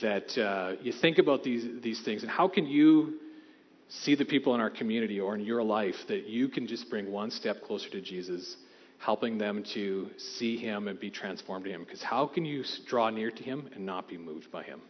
that 0.02 0.38
uh, 0.38 0.76
you 0.82 0.92
think 0.92 1.18
about 1.18 1.42
these, 1.42 1.64
these 1.82 2.02
things 2.02 2.22
and 2.22 2.30
how 2.30 2.48
can 2.48 2.66
you 2.66 3.18
see 3.88 4.14
the 4.14 4.24
people 4.24 4.54
in 4.54 4.60
our 4.60 4.70
community 4.70 5.20
or 5.20 5.34
in 5.34 5.40
your 5.40 5.62
life 5.62 5.94
that 6.08 6.26
you 6.26 6.48
can 6.48 6.66
just 6.66 6.90
bring 6.90 7.10
one 7.10 7.30
step 7.30 7.62
closer 7.62 7.88
to 7.90 8.00
Jesus, 8.00 8.56
helping 8.98 9.38
them 9.38 9.64
to 9.74 10.08
see 10.16 10.56
him 10.56 10.88
and 10.88 10.98
be 10.98 11.10
transformed 11.10 11.64
to 11.64 11.70
him. 11.70 11.84
Because 11.84 12.02
how 12.02 12.26
can 12.26 12.44
you 12.44 12.64
draw 12.88 13.10
near 13.10 13.30
to 13.30 13.42
him 13.42 13.68
and 13.74 13.84
not 13.84 14.08
be 14.08 14.18
moved 14.18 14.50
by 14.50 14.62
him? 14.62 14.80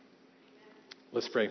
Let's 1.12 1.29
pray. 1.29 1.51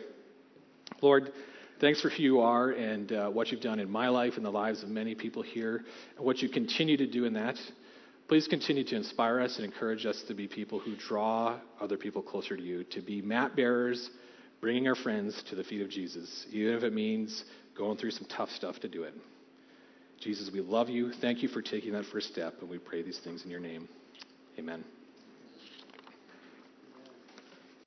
Lord, 1.02 1.32
thanks 1.80 2.02
for 2.02 2.10
who 2.10 2.24
you 2.24 2.40
are 2.42 2.72
and 2.72 3.12
uh, 3.12 3.30
what 3.30 3.52
you've 3.52 3.62
done 3.62 3.80
in 3.80 3.90
my 3.90 4.10
life 4.10 4.34
and 4.38 4.46
the 4.46 4.52
lives 4.52 4.84
of 4.84 4.90
many 4.90 5.16
people 5.16 5.42
here, 5.42 5.84
and 6.18 6.26
what 6.26 6.42
you 6.42 6.50
continue 6.50 6.98
to 6.98 7.08
do 7.08 7.26
in 7.26 7.34
that. 7.34 7.58
Please 8.28 8.48
continue 8.48 8.84
to 8.86 8.96
inspire 8.96 9.40
us 9.42 9.58
and 9.58 9.66
encourage 9.66 10.06
us 10.06 10.24
to 10.28 10.34
be 10.34 10.48
people 10.48 10.80
who 10.80 10.96
draw 10.96 11.60
other 11.80 11.98
people 11.98 12.22
closer 12.22 12.56
to 12.56 12.64
you, 12.64 12.84
to 12.86 13.02
be 13.02 13.22
mat 13.22 13.56
bearers, 13.56 14.10
bringing 14.62 14.88
our 14.88 14.96
friends 14.96 15.44
to 15.50 15.56
the 15.56 15.64
feet 15.64 15.82
of 15.82 15.90
Jesus, 15.90 16.46
even 16.52 16.74
if 16.76 16.84
it 16.84 16.94
means 16.94 17.44
going 17.78 17.98
through 17.98 18.12
some 18.12 18.26
tough 18.26 18.50
stuff 18.50 18.80
to 18.80 18.88
do 18.88 19.04
it. 19.04 19.14
Jesus, 20.22 20.50
we 20.54 20.62
love 20.62 20.90
you. 20.90 21.12
Thank 21.12 21.44
you 21.44 21.50
for 21.50 21.62
taking 21.62 21.92
that 21.94 22.06
first 22.06 22.30
step, 22.30 22.56
and 22.62 22.70
we 22.70 22.78
pray 22.78 23.02
these 23.02 23.20
things 23.20 23.44
in 23.44 23.52
your 23.52 23.60
name. 23.60 23.90
Amen. 24.58 24.86